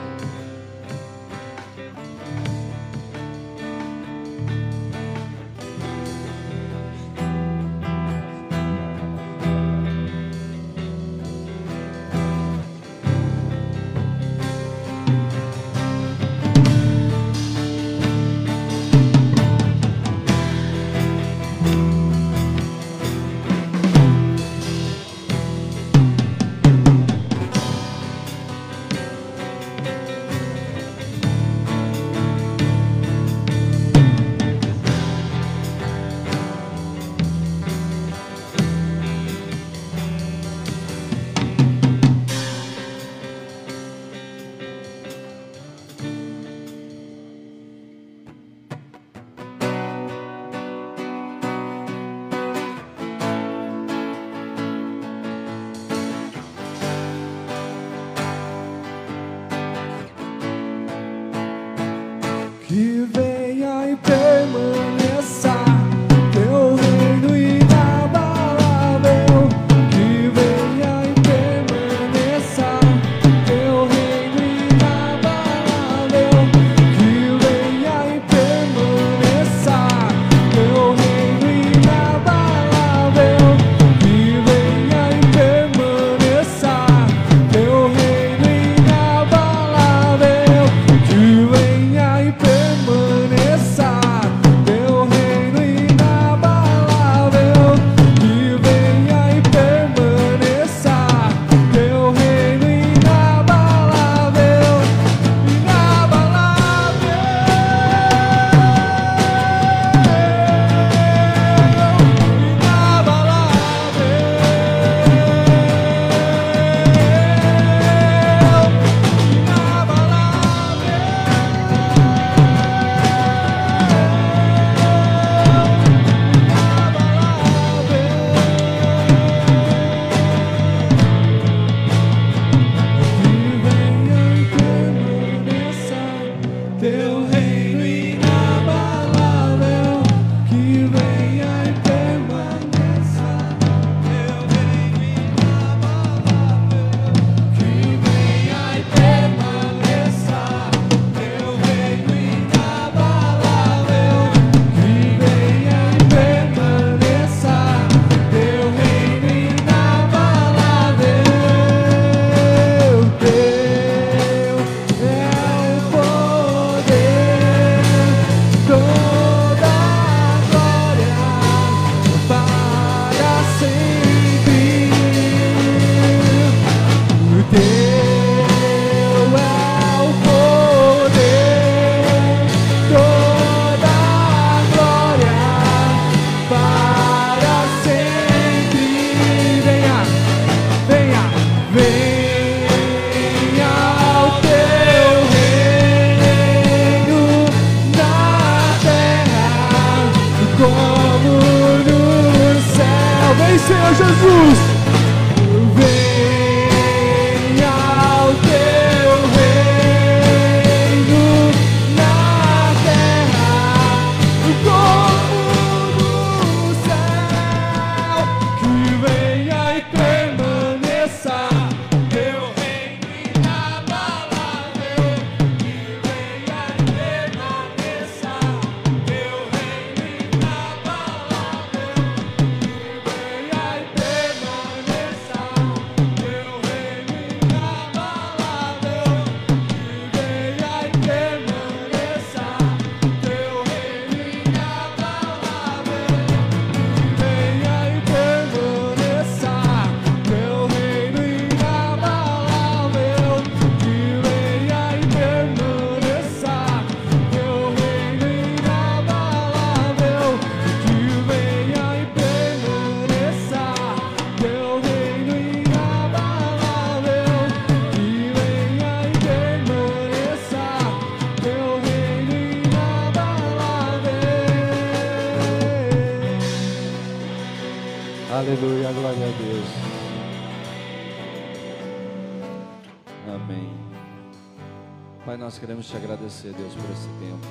[286.37, 287.47] Agradecer, Deus, por esse tempo,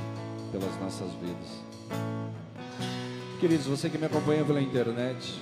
[0.53, 1.65] pelas nossas vidas.
[3.41, 5.41] Queridos, você que me acompanha pela internet,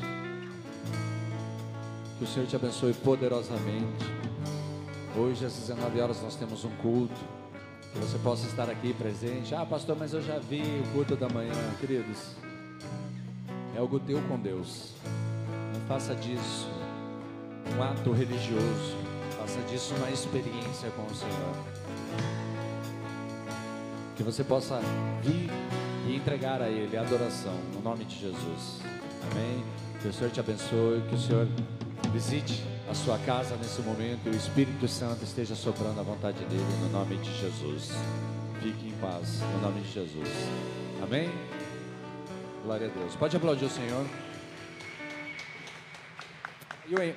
[2.18, 4.04] que o Senhor te abençoe poderosamente.
[5.16, 7.20] Hoje, às 19 horas, nós temos um culto.
[7.92, 9.54] Que você possa estar aqui presente.
[9.54, 11.52] Ah, pastor, mas eu já vi o culto da manhã.
[11.78, 12.32] Queridos,
[13.76, 14.94] é algo teu com Deus.
[15.72, 16.68] Não faça disso
[17.76, 18.96] um ato religioso.
[19.38, 21.84] Faça disso uma experiência com o Senhor.
[24.16, 24.81] Que você possa
[25.23, 25.51] vir
[26.09, 28.81] e entregar a Ele a adoração, no nome de Jesus.
[29.31, 29.65] Amém.
[30.01, 31.49] Que o Senhor te abençoe, que o Senhor
[32.12, 36.62] visite a sua casa nesse momento e o Espírito Santo esteja soprando a vontade dele,
[36.82, 37.91] no nome de Jesus.
[38.62, 40.28] Fique em paz, no nome de Jesus.
[41.03, 41.31] Amém.
[42.62, 43.16] Glória a Deus.
[43.16, 44.07] Pode aplaudir o Senhor.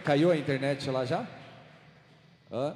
[0.03, 1.28] Caiu a- internet lá já?
[2.52, 2.74] Hã?